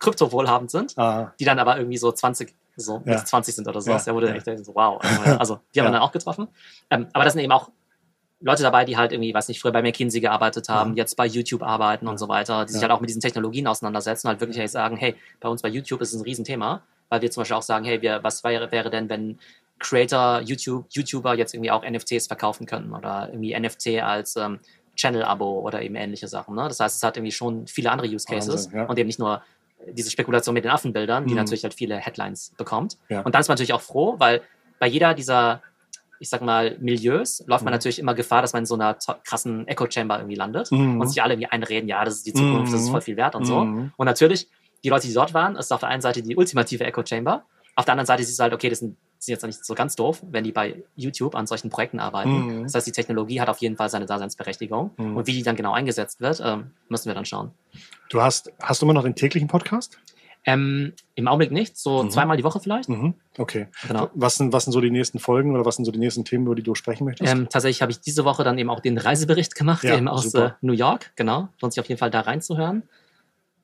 kryptowohlhabend 0.00 0.70
sind, 0.70 0.98
Ah, 0.98 1.32
die 1.38 1.44
dann 1.44 1.58
aber 1.58 1.76
irgendwie 1.76 1.98
so 1.98 2.10
20, 2.10 2.54
so 2.76 2.94
Ja. 3.04 3.12
Mitte 3.12 3.24
20 3.24 3.54
sind 3.54 3.68
oder 3.68 3.80
so. 3.80 3.90
Ja, 3.90 3.98
Ja, 4.04 4.14
wurde 4.14 4.28
ja. 4.28 4.34
echt 4.34 4.64
so, 4.64 4.74
wow. 4.74 5.00
Also, 5.38 5.60
die 5.74 5.80
haben 5.80 5.88
wir 5.88 5.92
dann 5.92 6.00
auch 6.02 6.12
getroffen. 6.12 6.48
Ähm, 6.90 7.08
aber 7.12 7.24
das 7.24 7.34
sind 7.34 7.42
eben 7.42 7.52
auch 7.52 7.70
Leute 8.44 8.62
dabei, 8.62 8.84
die 8.84 8.96
halt 8.96 9.12
irgendwie, 9.12 9.32
weiß 9.32 9.48
nicht, 9.48 9.60
früher 9.60 9.72
bei 9.72 9.82
McKinsey 9.82 10.20
gearbeitet 10.20 10.68
haben, 10.68 10.90
Ja. 10.90 11.02
jetzt 11.02 11.16
bei 11.16 11.26
YouTube 11.26 11.62
arbeiten 11.62 12.06
und 12.08 12.18
so 12.18 12.28
weiter, 12.28 12.64
die 12.66 12.72
sich 12.72 12.82
halt 12.82 12.92
auch 12.92 13.00
mit 13.00 13.08
diesen 13.08 13.22
Technologien 13.22 13.66
auseinandersetzen 13.66 14.26
und 14.26 14.32
halt 14.32 14.40
wirklich 14.40 14.70
sagen, 14.70 14.96
hey, 14.96 15.14
bei 15.40 15.48
uns 15.48 15.62
bei 15.62 15.68
YouTube 15.68 16.00
ist 16.02 16.12
es 16.12 16.20
ein 16.20 16.24
Riesenthema, 16.24 16.82
weil 17.08 17.22
wir 17.22 17.30
zum 17.30 17.40
Beispiel 17.40 17.56
auch 17.56 17.62
sagen, 17.62 17.84
hey, 17.84 18.02
wir, 18.02 18.22
was 18.22 18.44
wäre, 18.44 18.70
wäre 18.70 18.90
denn, 18.90 19.08
wenn 19.08 19.38
Creator, 19.78 20.40
YouTube, 20.42 20.86
YouTuber 20.90 21.34
jetzt 21.34 21.54
irgendwie 21.54 21.70
auch 21.70 21.84
NFTs 21.88 22.26
verkaufen 22.26 22.66
könnten 22.66 22.92
oder 22.94 23.28
irgendwie 23.30 23.58
NFT 23.58 24.00
als 24.02 24.36
ähm, 24.36 24.60
Channel-Abo 24.96 25.60
oder 25.60 25.82
eben 25.82 25.96
ähnliche 25.96 26.28
Sachen. 26.28 26.54
Ne? 26.54 26.62
Das 26.68 26.78
heißt, 26.80 26.96
es 26.96 27.02
hat 27.02 27.16
irgendwie 27.16 27.32
schon 27.32 27.66
viele 27.66 27.90
andere 27.90 28.08
Use 28.08 28.26
Cases 28.26 28.66
Wahnsinn, 28.66 28.78
ja. 28.78 28.84
und 28.86 28.98
eben 28.98 29.06
nicht 29.08 29.18
nur 29.18 29.42
diese 29.88 30.10
Spekulation 30.10 30.54
mit 30.54 30.64
den 30.64 30.70
Affenbildern, 30.70 31.24
die 31.26 31.32
Mhm. 31.32 31.38
natürlich 31.38 31.64
halt 31.64 31.74
viele 31.74 31.96
Headlines 31.96 32.52
bekommt. 32.56 32.96
Ja. 33.08 33.20
Und 33.22 33.34
dann 33.34 33.40
ist 33.40 33.48
man 33.48 33.54
natürlich 33.54 33.72
auch 33.72 33.80
froh, 33.82 34.14
weil 34.18 34.40
bei 34.78 34.86
jeder 34.86 35.12
dieser, 35.14 35.60
ich 36.20 36.28
sag 36.28 36.42
mal, 36.42 36.76
Milieus 36.80 37.42
läuft 37.46 37.64
man 37.64 37.72
Mhm. 37.72 37.76
natürlich 37.76 37.98
immer 37.98 38.14
Gefahr, 38.14 38.42
dass 38.42 38.52
man 38.52 38.62
in 38.62 38.66
so 38.66 38.74
einer 38.74 38.94
krassen 39.24 39.66
Echo-Chamber 39.68 40.18
irgendwie 40.18 40.36
landet 40.36 40.70
Mhm. 40.72 41.00
und 41.00 41.08
sich 41.08 41.22
alle 41.22 41.34
irgendwie 41.34 41.50
einreden, 41.50 41.88
ja, 41.88 42.04
das 42.04 42.14
ist 42.16 42.26
die 42.26 42.32
Zukunft, 42.32 42.72
das 42.72 42.80
ist 42.82 42.88
Mhm. 42.88 42.92
voll 42.92 43.00
viel 43.02 43.16
wert 43.16 43.34
und 43.34 43.44
so. 43.44 43.64
Mhm. 43.64 43.92
Und 43.96 44.06
natürlich, 44.06 44.48
die 44.84 44.88
Leute, 44.90 45.06
die 45.06 45.14
dort 45.14 45.34
waren, 45.34 45.56
ist 45.56 45.72
auf 45.72 45.80
der 45.80 45.88
einen 45.88 46.02
Seite 46.02 46.22
die 46.22 46.36
ultimative 46.36 46.84
Echo-Chamber, 46.84 47.44
auf 47.76 47.84
der 47.84 47.92
anderen 47.92 48.06
Seite 48.06 48.22
siehst 48.22 48.38
du 48.38 48.42
halt, 48.44 48.52
okay, 48.52 48.68
das 48.68 48.78
sind, 48.78 48.96
sind 49.18 49.32
jetzt 49.32 49.44
nicht 49.44 49.64
so 49.64 49.74
ganz 49.74 49.96
doof, 49.96 50.22
wenn 50.30 50.44
die 50.44 50.52
bei 50.52 50.84
YouTube 50.94 51.34
an 51.34 51.46
solchen 51.46 51.70
Projekten 51.70 51.98
arbeiten. 51.98 52.58
Mhm. 52.58 52.62
Das 52.64 52.74
heißt, 52.74 52.86
die 52.86 52.92
Technologie 52.92 53.40
hat 53.40 53.48
auf 53.48 53.58
jeden 53.58 53.76
Fall 53.76 53.88
seine 53.88 54.06
Daseinsberechtigung. 54.06 54.92
Mhm. 54.96 55.16
Und 55.16 55.26
wie 55.26 55.32
die 55.32 55.42
dann 55.42 55.56
genau 55.56 55.72
eingesetzt 55.72 56.20
wird, 56.20 56.40
ähm, 56.44 56.70
müssen 56.88 57.06
wir 57.06 57.14
dann 57.14 57.24
schauen. 57.24 57.50
Du 58.10 58.20
hast, 58.20 58.52
hast 58.62 58.82
du 58.82 58.86
immer 58.86 58.92
noch 58.92 59.02
den 59.02 59.14
täglichen 59.16 59.48
Podcast? 59.48 59.98
Ähm, 60.46 60.92
Im 61.14 61.26
Augenblick 61.28 61.50
nicht, 61.52 61.76
so 61.78 62.02
Mhm. 62.02 62.10
zweimal 62.10 62.36
die 62.36 62.44
Woche 62.44 62.60
vielleicht. 62.60 62.88
Mhm. 62.88 63.14
Okay. 63.38 63.68
Genau. 63.88 64.10
Was 64.14 64.36
sind, 64.36 64.52
was 64.52 64.64
sind 64.64 64.72
so 64.72 64.80
die 64.80 64.90
nächsten 64.90 65.18
Folgen 65.18 65.54
oder 65.54 65.64
was 65.64 65.76
sind 65.76 65.84
so 65.86 65.90
die 65.92 65.98
nächsten 65.98 66.24
Themen, 66.24 66.44
über 66.46 66.54
die 66.54 66.62
du 66.62 66.74
sprechen 66.74 67.04
möchtest? 67.04 67.32
Ähm, 67.32 67.48
tatsächlich 67.48 67.80
habe 67.82 67.92
ich 67.92 68.00
diese 68.00 68.24
Woche 68.24 68.44
dann 68.44 68.58
eben 68.58 68.68
auch 68.70 68.80
den 68.80 68.98
Reisebericht 68.98 69.54
gemacht, 69.54 69.84
Ja, 69.84 69.96
eben 69.96 70.08
aus 70.08 70.34
äh. 70.34 70.50
New 70.60 70.72
York. 70.74 71.12
Genau. 71.16 71.48
Lohnt 71.60 71.72
sich 71.72 71.80
auf 71.80 71.88
jeden 71.88 71.98
Fall 71.98 72.10
da 72.10 72.20
reinzuhören. 72.20 72.82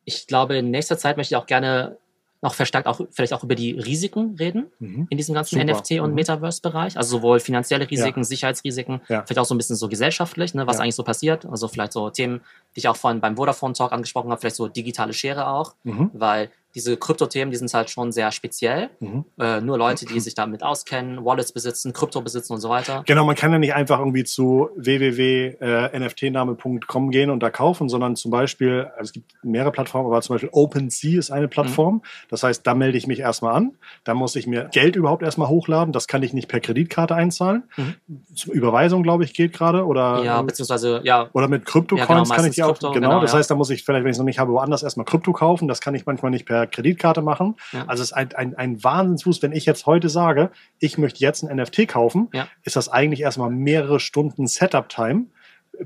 Ich 0.04 0.26
glaube, 0.26 0.56
in 0.56 0.70
nächster 0.70 0.96
Zeit 0.96 1.16
möchte 1.16 1.34
ich 1.34 1.36
auch 1.36 1.46
gerne 1.46 1.98
noch 2.42 2.54
verstärkt 2.54 2.86
auch 2.86 3.02
vielleicht 3.10 3.34
auch 3.34 3.44
über 3.44 3.54
die 3.54 3.72
Risiken 3.72 4.34
reden 4.38 4.68
Mhm. 4.78 5.06
in 5.10 5.18
diesem 5.18 5.34
ganzen 5.34 5.56
Super. 5.60 5.72
NFT- 5.74 6.00
und 6.00 6.08
Mhm. 6.10 6.14
Metaverse-Bereich. 6.14 6.96
Also 6.96 7.18
sowohl 7.18 7.38
finanzielle 7.38 7.90
Risiken, 7.90 8.24
Sicherheitsrisiken, 8.24 9.02
Ja. 9.08 9.24
vielleicht 9.26 9.38
auch 9.40 9.44
so 9.44 9.54
ein 9.54 9.58
bisschen 9.58 9.76
so 9.76 9.90
gesellschaftlich, 9.90 10.54
ne, 10.54 10.66
was 10.66 10.76
Ja. 10.78 10.84
eigentlich 10.84 10.94
so 10.94 11.02
passiert. 11.02 11.44
Also 11.44 11.68
vielleicht 11.68 11.92
so 11.92 12.08
Themen, 12.08 12.40
die 12.76 12.80
ich 12.80 12.88
auch 12.88 12.96
vorhin 12.96 13.20
beim 13.20 13.37
Vodafone-Talk 13.37 13.92
angesprochen 13.92 14.30
habe, 14.30 14.40
vielleicht 14.40 14.56
so 14.56 14.68
digitale 14.68 15.12
Schere 15.12 15.48
auch, 15.48 15.74
Mhm. 15.85 16.11
weil 16.14 16.50
diese 16.76 16.96
Kryptothemen, 16.96 17.50
die 17.50 17.56
sind 17.56 17.74
halt 17.74 17.90
schon 17.90 18.12
sehr 18.12 18.30
speziell. 18.30 18.90
Mhm. 19.00 19.24
Äh, 19.40 19.61
nur 19.61 19.76
Leute, 19.76 20.06
die 20.06 20.20
sich 20.20 20.37
damit 20.37 20.62
auskennen, 20.62 21.24
Wallets 21.24 21.50
besitzen, 21.50 21.92
Krypto 21.92 22.20
besitzen 22.20 22.52
und 22.52 22.61
so 22.61 22.68
weiter. 22.68 23.02
Genau, 23.06 23.24
man 23.24 23.35
kann 23.35 23.50
ja 23.50 23.59
nicht 23.59 23.74
einfach 23.74 23.98
irgendwie 23.98 24.22
zu 24.22 24.70
www.nftname.com 24.76 27.11
gehen 27.11 27.30
und 27.30 27.42
da 27.42 27.50
kaufen, 27.50 27.88
sondern 27.88 28.16
zum 28.16 28.30
Beispiel, 28.30 28.88
also 28.96 29.09
es 29.09 29.12
gibt 29.12 29.33
mehrere 29.42 29.72
Plattformen, 29.72 30.06
aber 30.06 30.20
zum 30.22 30.35
Beispiel 30.35 30.50
OpenSea 30.52 31.18
ist 31.18 31.30
eine 31.30 31.48
Plattform. 31.48 32.02
Das 32.28 32.42
heißt, 32.42 32.66
da 32.66 32.74
melde 32.74 32.98
ich 32.98 33.06
mich 33.06 33.20
erstmal 33.20 33.54
an. 33.54 33.72
Da 34.04 34.14
muss 34.14 34.37
ich 34.37 34.46
mir 34.46 34.68
Geld 34.72 34.96
überhaupt 34.96 35.22
erstmal 35.22 35.48
hochladen. 35.48 35.92
Das 35.92 36.06
kann 36.06 36.22
ich 36.22 36.33
nicht 36.33 36.48
per 36.48 36.61
Kreditkarte 36.61 37.14
einzahlen. 37.14 37.64
Zur 38.35 38.54
Überweisung, 38.54 39.02
glaube 39.02 39.24
ich, 39.24 39.35
geht 39.35 39.52
gerade. 39.52 39.85
Oder, 39.87 40.22
Ja, 40.24 40.40
beziehungsweise, 40.42 41.00
ja, 41.04 41.28
oder 41.33 41.48
mit 41.48 41.64
Kryptocoins 41.66 42.09
Ja, 42.09 42.14
genau, 42.22 42.35
kann 42.35 42.44
ich 42.46 42.54
die. 42.54 42.62
Krypto, 42.72 42.92
genau, 42.92 43.09
genau, 43.09 43.20
das 43.20 43.33
ja. 43.33 43.38
heißt, 43.38 43.50
da 43.50 43.54
muss 43.54 43.70
ich 43.70 43.85
vielleicht, 43.85 44.04
wenn 44.04 44.11
ich 44.11 44.14
es 44.14 44.18
noch 44.18 44.24
nicht 44.24 44.38
habe, 44.38 44.52
woanders 44.52 44.83
erstmal 44.83 45.06
Krypto 45.06 45.33
kaufen. 45.33 45.68
Das 45.68 45.80
kann 45.80 45.94
ich 45.94 46.06
manchmal 46.06 46.30
nicht 46.30 46.46
per 46.46 46.66
Kreditkarte 46.66 47.22
machen. 47.22 47.56
Ja. 47.72 47.85
Also 47.87 48.02
es 48.02 48.11
ist 48.11 48.16
ein, 48.16 48.35
ein, 48.35 48.54
ein 48.56 48.83
Wahnsinnsfuß. 48.83 49.42
Wenn 49.42 49.52
ich 49.52 49.66
jetzt 49.66 49.87
heute 49.87 50.09
sage, 50.09 50.50
ich 50.78 50.98
möchte 50.98 51.20
jetzt 51.20 51.42
ein 51.42 51.56
NFT 51.56 51.88
kaufen, 51.88 52.28
Ja. 52.33 52.48
ist 52.62 52.76
das 52.76 52.88
eigentlich 52.88 53.20
erstmal 53.20 53.50
mehrere 53.50 54.00
Stunden 54.00 54.46
Setup-Time, 54.46 55.26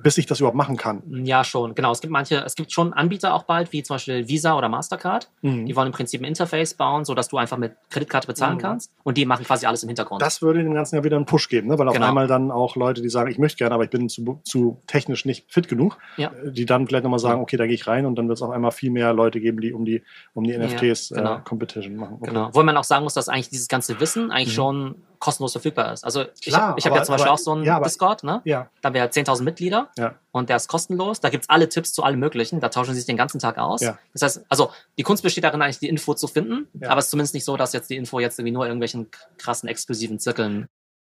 bis 0.03 0.19
ich 0.19 0.27
das 0.27 0.41
überhaupt 0.41 0.57
machen 0.57 0.77
kann. 0.77 1.03
ja 1.25 1.45
schon. 1.45 1.75
Genau, 1.75 1.93
es 1.93 2.01
gibt 2.01 2.13
manche, 2.13 2.39
es 2.45 2.55
gibt 2.57 2.73
schon 2.73 2.93
Anbieter 2.93 3.33
auch 3.35 3.45
bald, 3.45 3.73
wie 3.73 3.83
zum 3.83 3.95
Beispiel 3.95 4.27
Visa 4.29 4.57
oder 4.59 4.69
Mastercard. 4.69 5.31
Mhm. 5.43 5.67
Die 5.67 5.77
wollen 5.77 5.87
im 5.87 5.93
Prinzip 5.93 6.21
ein 6.21 6.25
Interface 6.25 6.75
bauen, 6.75 7.05
sodass 7.05 7.29
du 7.29 7.37
einfach 7.39 7.57
mit 7.59 7.73
Kreditkarte 7.91 8.27
bezahlen 8.27 8.57
Mhm. 8.57 8.61
kannst. 8.61 8.91
Und 9.05 9.17
die 9.19 9.25
machen 9.25 9.45
quasi 9.45 9.67
alles 9.67 9.83
im 9.85 9.89
Hintergrund. 9.89 10.21
Das 10.21 10.43
würde 10.43 10.63
dem 10.63 10.75
Ganzen 10.75 10.97
ja 10.97 11.05
wieder 11.05 11.17
einen 11.17 11.27
Push 11.27 11.49
geben, 11.49 11.69
ne? 11.69 11.79
weil 11.79 11.87
auf 11.89 11.95
Genau. 11.95 12.09
einmal 12.09 12.27
dann 12.27 12.51
auch 12.51 12.75
Leute, 12.77 13.03
die 13.03 13.09
sagen, 13.09 13.31
ich 13.31 13.39
möchte 13.39 13.59
gerne, 13.59 13.75
aber 13.75 13.85
ich 13.85 13.91
bin 13.91 14.09
zu, 14.09 14.41
zu 14.45 14.79
technisch 14.87 15.25
nicht 15.25 15.45
fit 15.53 15.69
genug, 15.69 15.99
Ja. 16.17 16.29
äh, 16.45 16.51
die 16.51 16.67
dann 16.67 16.87
vielleicht 16.89 17.05
nochmal 17.05 17.19
sagen, 17.21 17.41
okay, 17.41 17.57
da 17.57 17.67
gehe 17.67 17.75
ich 17.75 17.87
rein 17.87 18.05
und 18.07 18.17
dann 18.17 18.29
wird 18.29 18.39
es 18.39 18.43
auf 18.43 18.51
einmal 18.51 18.73
viel 18.73 18.91
mehr 18.91 19.13
Leute 19.13 19.39
geben, 19.41 19.61
die 19.61 19.73
um 19.73 19.85
die, 19.85 20.03
um 20.35 20.45
die 20.45 20.57
NFTs 20.59 21.11
genau. 21.15 21.37
äh, 21.37 21.41
Competition 21.45 21.97
machen. 21.97 22.17
Okay. 22.21 22.31
Genau. 22.31 22.51
Wo 22.53 22.63
man 22.63 22.77
auch 22.77 22.85
sagen 22.85 23.05
muss, 23.05 23.15
dass 23.15 23.29
eigentlich 23.29 23.51
dieses 23.51 23.69
ganze 23.69 24.01
Wissen 24.01 24.31
eigentlich 24.33 24.49
Mhm. 24.49 24.53
schon 24.53 24.95
kostenlos 25.25 25.53
verfügbar 25.53 25.93
ist. 25.95 26.05
Also 26.05 26.23
ich, 26.23 26.43
Klar, 26.43 26.75
ich 26.77 26.85
habe 26.85 26.97
ja 26.97 27.03
zum 27.03 27.15
Beispiel 27.15 27.29
aber- 27.29 27.35
auch 27.35 27.39
so 27.39 27.53
einen 27.53 27.65
ja, 27.65 27.77
aber- 27.77 27.85
Discord, 27.87 28.23
ne? 28.25 28.43
Ja, 28.45 28.69
Da 28.83 28.89
haben 28.89 28.95
wir 28.95 29.11
10.000 29.11 29.43
Mitglieder 29.45 29.89
ja. 29.97 30.15
und 30.33 30.51
der 30.51 30.57
ist 30.57 30.69
kostenlos. 30.69 31.21
Da 31.21 31.31
gibt's 31.31 31.49
alle 31.49 31.69
Tipps 31.69 31.93
zu 31.95 32.03
allem 32.03 32.21
Möglichen. 32.21 32.61
Da 32.61 32.69
tauschen 32.69 32.93
sie 32.93 33.01
sich 33.01 33.07
den 33.07 33.17
ganzen 33.17 33.39
Tag 33.39 33.57
aus. 33.59 33.81
Ja. 33.81 33.99
Das 34.13 34.23
heißt, 34.23 34.45
also 34.51 34.71
die 34.99 35.03
Kunst 35.03 35.23
besteht 35.23 35.45
darin, 35.45 35.63
eigentlich 35.63 35.79
die 35.79 35.89
Info 35.89 36.13
zu 36.15 36.27
finden. 36.27 36.69
Ja. 36.75 36.91
Aber 36.91 36.99
es 36.99 37.07
ist 37.07 37.11
zumindest 37.11 37.35
nicht 37.35 37.45
so, 37.45 37.57
dass 37.57 37.73
jetzt 37.73 37.89
die 37.91 37.97
Info 37.97 38.21
jetzt 38.21 38.39
irgendwie 38.39 38.53
nur 38.53 38.65
in 38.65 38.69
irgendwelchen 38.71 39.11
krassen, 39.39 39.69
exklusiven 39.69 40.19
Zirkeln. 40.21 40.67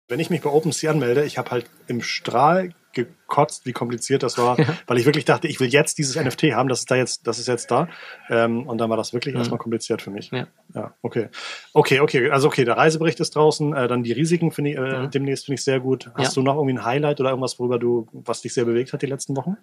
Wenn 0.09 0.21
ich 0.21 0.31
mich 0.31 0.41
bei 0.41 0.51
OpenSea 0.51 0.91
anmelde, 0.91 1.25
ich 1.25 1.37
habe 1.39 1.51
halt 1.51 1.67
im 1.89 2.01
Strahl 2.01 2.71
gekotzt, 2.93 3.67
wie 3.67 3.73
kompliziert 3.73 4.23
das 4.23 4.39
war, 4.39 4.57
weil 4.87 4.97
ich 4.99 5.05
wirklich 5.05 5.25
dachte, 5.27 5.49
ich 5.49 5.61
will 5.61 5.69
jetzt 5.69 5.99
dieses 5.99 6.17
NFT 6.17 6.45
haben, 6.55 6.69
das 6.69 6.81
ist 6.81 6.91
da 6.91 6.95
jetzt, 6.97 7.27
das 7.27 7.39
ist 7.39 7.47
jetzt 7.49 7.71
da. 7.71 7.89
Ähm, 8.31 8.67
und 8.67 8.79
dann 8.79 8.89
war 8.89 8.97
das 8.97 9.13
wirklich 9.13 9.35
Mhm. 9.35 9.41
erstmal 9.41 9.59
kompliziert 9.59 10.01
für 10.01 10.11
mich. 10.11 10.31
Ja. 10.31 10.47
ja, 10.75 10.95
okay. 11.03 11.29
Okay, 11.75 12.01
okay. 12.01 12.31
Also 12.31 12.47
okay, 12.49 12.65
der 12.65 12.77
Reisebericht 12.77 13.21
ist 13.21 13.35
draußen, 13.35 13.75
äh, 13.75 13.89
dann 13.89 14.03
die 14.03 14.13
Risiken 14.13 14.51
finde 14.53 14.71
ich 14.71 14.77
äh, 14.79 14.81
Mhm. 15.03 15.11
demnächst 15.11 15.45
finde 15.45 15.57
ich 15.57 15.65
sehr 15.65 15.81
gut. 15.81 16.11
Hast 16.15 16.35
Ja. 16.37 16.41
du 16.41 16.47
noch 16.47 16.55
irgendwie 16.55 16.75
ein 16.79 16.85
Highlight 16.85 17.21
oder 17.21 17.31
irgendwas, 17.31 17.59
worüber 17.59 17.79
du, 17.79 18.07
was 18.13 18.41
dich 18.43 18.55
sehr 18.55 18.65
bewegt 18.65 18.93
hat 18.95 19.03
die 19.03 19.07
letzten 19.07 19.37
Wochen? 19.37 19.57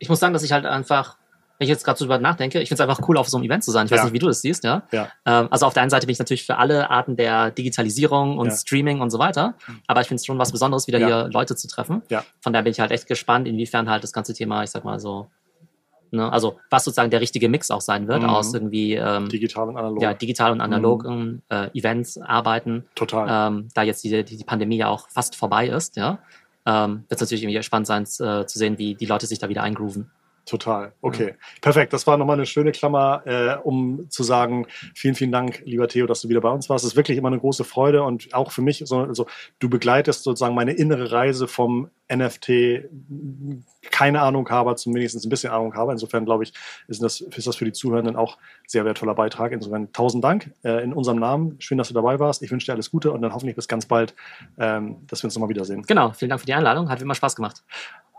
Ich 0.00 0.08
muss 0.08 0.18
sagen, 0.18 0.32
dass 0.32 0.42
ich 0.42 0.50
halt 0.52 0.64
einfach, 0.66 1.18
wenn 1.60 1.66
ich 1.66 1.68
jetzt 1.68 1.84
gerade 1.84 1.98
so 1.98 2.06
drüber 2.06 2.18
nachdenke, 2.18 2.58
ich 2.62 2.68
finde 2.70 2.82
es 2.82 2.88
einfach 2.88 3.06
cool, 3.06 3.18
auf 3.18 3.28
so 3.28 3.36
einem 3.36 3.44
Event 3.44 3.62
zu 3.62 3.70
sein. 3.70 3.84
Ich 3.84 3.92
weiß 3.92 3.98
Ja. 3.98 4.04
nicht, 4.04 4.14
wie 4.14 4.18
du 4.18 4.26
das 4.28 4.40
siehst, 4.40 4.64
ja. 4.64 4.82
Ja. 4.92 5.08
Ähm, 5.26 5.48
also 5.50 5.66
auf 5.66 5.74
der 5.74 5.82
einen 5.82 5.90
Seite 5.90 6.06
bin 6.06 6.12
ich 6.14 6.18
natürlich 6.18 6.46
für 6.46 6.56
alle 6.56 6.88
Arten 6.88 7.16
der 7.16 7.50
Digitalisierung 7.50 8.38
und 8.38 8.46
Ja. 8.48 8.56
Streaming 8.56 9.02
und 9.02 9.10
so 9.10 9.18
weiter. 9.18 9.54
Aber 9.86 10.00
ich 10.00 10.08
finde 10.08 10.20
es 10.20 10.26
schon 10.26 10.38
was 10.38 10.52
Besonderes, 10.52 10.86
wieder 10.86 10.98
hier 10.98 11.28
Leute 11.30 11.54
zu 11.56 11.68
treffen. 11.68 12.00
Von 12.40 12.52
daher 12.54 12.62
bin 12.64 12.70
ich 12.70 12.80
halt 12.80 12.90
echt 12.92 13.06
gespannt, 13.06 13.46
inwiefern 13.46 13.90
halt 13.90 14.02
das 14.02 14.12
ganze 14.14 14.32
Thema, 14.32 14.64
ich 14.64 14.70
sag 14.70 14.84
mal 14.86 14.98
so, 14.98 15.28
ne, 16.12 16.32
also 16.32 16.58
was 16.70 16.84
sozusagen 16.84 17.10
der 17.10 17.20
richtige 17.20 17.48
Mix 17.50 17.70
auch 17.70 17.82
sein 17.82 18.08
wird 18.08 18.22
Mhm. 18.22 18.30
aus 18.30 18.54
irgendwie 18.54 18.94
ähm, 18.94 19.28
Digital 19.28 19.68
und 19.68 19.76
analog. 19.76 20.02
ja, 20.02 20.14
digital 20.14 20.52
und 20.52 20.60
analogen 20.62 21.42
äh, 21.50 21.68
Events 21.78 22.18
arbeiten. 22.18 22.86
Total. 22.94 23.48
Ähm, 23.52 23.68
da 23.74 23.82
jetzt 23.82 24.02
die, 24.02 24.24
die, 24.24 24.36
die 24.38 24.44
Pandemie 24.44 24.78
ja 24.78 24.88
auch 24.88 25.08
fast 25.10 25.36
vorbei 25.36 25.68
ist, 25.68 25.96
ja. 25.96 26.18
Ähm, 26.66 27.04
wird 27.08 27.20
es 27.20 27.26
natürlich 27.26 27.42
irgendwie 27.44 27.62
spannend 27.62 27.86
sein 27.86 28.02
äh, 28.04 28.46
zu 28.46 28.58
sehen, 28.58 28.76
wie 28.78 28.94
die 28.94 29.06
Leute 29.06 29.26
sich 29.26 29.38
da 29.38 29.48
wieder 29.48 29.62
eingrooven. 29.62 30.10
Total. 30.46 30.92
Okay. 31.00 31.34
Perfekt. 31.60 31.92
Das 31.92 32.06
war 32.06 32.16
nochmal 32.16 32.36
eine 32.36 32.46
schöne 32.46 32.72
Klammer, 32.72 33.22
äh, 33.24 33.56
um 33.62 34.08
zu 34.10 34.22
sagen, 34.22 34.66
vielen, 34.94 35.14
vielen 35.14 35.32
Dank, 35.32 35.62
lieber 35.64 35.86
Theo, 35.86 36.06
dass 36.06 36.22
du 36.22 36.28
wieder 36.28 36.40
bei 36.40 36.50
uns 36.50 36.68
warst. 36.68 36.84
Es 36.84 36.92
ist 36.92 36.96
wirklich 36.96 37.18
immer 37.18 37.28
eine 37.28 37.38
große 37.38 37.64
Freude 37.64 38.02
und 38.02 38.34
auch 38.34 38.50
für 38.50 38.62
mich, 38.62 38.82
so, 38.86 38.98
also, 38.98 39.26
du 39.58 39.68
begleitest 39.68 40.24
sozusagen 40.24 40.54
meine 40.54 40.72
innere 40.72 41.12
Reise 41.12 41.46
vom 41.46 41.90
NFT, 42.12 42.88
keine 43.90 44.20
Ahnung 44.20 44.48
habe, 44.50 44.74
zumindest 44.74 45.24
ein 45.24 45.28
bisschen 45.28 45.52
Ahnung 45.52 45.74
habe. 45.74 45.92
Insofern 45.92 46.24
glaube 46.24 46.42
ich, 46.44 46.52
ist 46.88 47.02
das, 47.02 47.20
ist 47.20 47.46
das 47.46 47.56
für 47.56 47.64
die 47.64 47.72
Zuhörenden 47.72 48.16
auch 48.16 48.38
sehr 48.66 48.84
wertvoller 48.84 49.14
Beitrag. 49.14 49.52
Insofern 49.52 49.92
tausend 49.92 50.24
Dank 50.24 50.50
äh, 50.64 50.82
in 50.82 50.92
unserem 50.92 51.18
Namen. 51.18 51.56
Schön, 51.60 51.78
dass 51.78 51.88
du 51.88 51.94
dabei 51.94 52.18
warst. 52.18 52.42
Ich 52.42 52.50
wünsche 52.50 52.66
dir 52.66 52.72
alles 52.72 52.90
Gute 52.90 53.12
und 53.12 53.22
dann 53.22 53.32
hoffentlich 53.32 53.56
bis 53.56 53.68
ganz 53.68 53.86
bald, 53.86 54.14
ähm, 54.58 54.96
dass 55.06 55.22
wir 55.22 55.28
uns 55.28 55.34
nochmal 55.34 55.48
wiedersehen. 55.48 55.82
Genau, 55.82 56.10
vielen 56.10 56.30
Dank 56.30 56.40
für 56.40 56.46
die 56.46 56.54
Einladung. 56.54 56.88
Hat 56.88 56.98
wie 56.98 57.04
immer 57.04 57.14
Spaß 57.14 57.36
gemacht. 57.36 57.62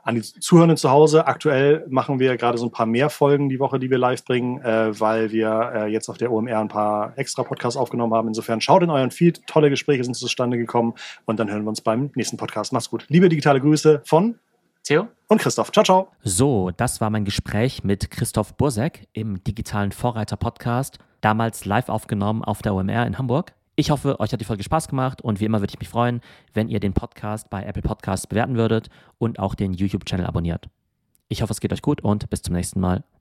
An 0.04 0.16
die 0.16 0.22
Zuhörenden 0.22 0.78
zu 0.78 0.90
Hause, 0.90 1.28
aktuell 1.28 1.86
machen 1.90 2.20
wir 2.20 2.36
gerade 2.38 2.58
so 2.58 2.66
ein 2.66 2.72
paar 2.72 2.86
mehr 2.86 3.10
Folgen 3.10 3.50
die 3.50 3.60
Woche, 3.60 3.80
die 3.80 3.90
wir 3.90 3.98
live 3.98 4.24
bringen, 4.26 4.62
äh, 4.62 5.00
weil 5.00 5.32
wir 5.32 5.72
äh, 5.76 5.88
jetzt 5.88 6.10
auf 6.10 6.18
der 6.18 6.32
OMR 6.32 6.60
ein 6.60 6.68
paar 6.68 7.14
extra 7.18 7.44
Podcasts 7.44 7.78
aufgenommen 7.78 8.14
haben. 8.14 8.28
Insofern 8.28 8.62
schaut 8.62 8.84
in 8.84 8.90
euren 8.90 9.12
Feed, 9.12 9.46
tolle 9.48 9.70
Gespräche 9.70 10.04
sind 10.04 10.16
zustande 10.16 10.58
gekommen 10.58 10.94
und 11.26 11.40
dann 11.40 11.50
hören 11.50 11.64
wir 11.64 11.70
uns 11.70 11.82
beim 11.82 12.12
nächsten 12.16 12.38
Podcast. 12.38 12.74
Macht's 12.74 12.90
gut. 12.90 13.06
Liebe 13.10 13.30
digitale 13.30 13.62
Grüße 13.62 14.02
von 14.06 14.36
Theo? 14.84 15.08
und 15.32 15.40
Christoph. 15.40 15.72
Ciao, 15.72 15.84
ciao. 15.84 16.08
So, 16.24 16.72
das 16.76 17.00
war 17.00 17.10
mein 17.10 17.24
Gespräch 17.24 17.84
mit 17.84 18.12
Christoph 18.12 18.56
Bursek 18.56 19.08
im 19.14 19.42
digitalen 19.44 19.94
Vorreiter-Podcast, 19.94 20.98
damals 21.22 21.64
live 21.66 21.88
aufgenommen 21.88 22.44
auf 22.44 22.62
der 22.62 22.76
OMR 22.76 23.08
in 23.08 23.18
Hamburg. 23.18 23.54
Ich 23.82 23.90
hoffe, 23.90 24.20
euch 24.20 24.32
hat 24.32 24.40
die 24.40 24.46
Folge 24.46 24.64
Spaß 24.64 24.90
gemacht 24.90 25.24
und 25.24 25.40
wie 25.40 25.46
immer 25.46 25.60
würde 25.60 25.72
ich 25.74 25.80
mich 25.80 25.90
freuen, 25.90 26.22
wenn 26.54 26.70
ihr 26.70 26.80
den 26.80 26.94
Podcast 26.94 27.50
bei 27.50 27.64
Apple 27.64 27.82
Podcasts 27.82 28.28
bewerten 28.28 28.56
würdet 28.56 28.90
und 29.18 29.40
auch 29.40 29.56
den 29.56 29.74
YouTube-Channel 29.74 30.28
abonniert. 30.28 30.70
Ich 31.30 31.42
hoffe, 31.42 31.52
es 31.52 31.60
geht 31.60 31.74
euch 31.74 31.82
gut 31.82 32.00
und 32.00 32.30
bis 32.30 32.44
zum 32.44 32.54
nächsten 32.54 32.80
Mal. 32.80 33.04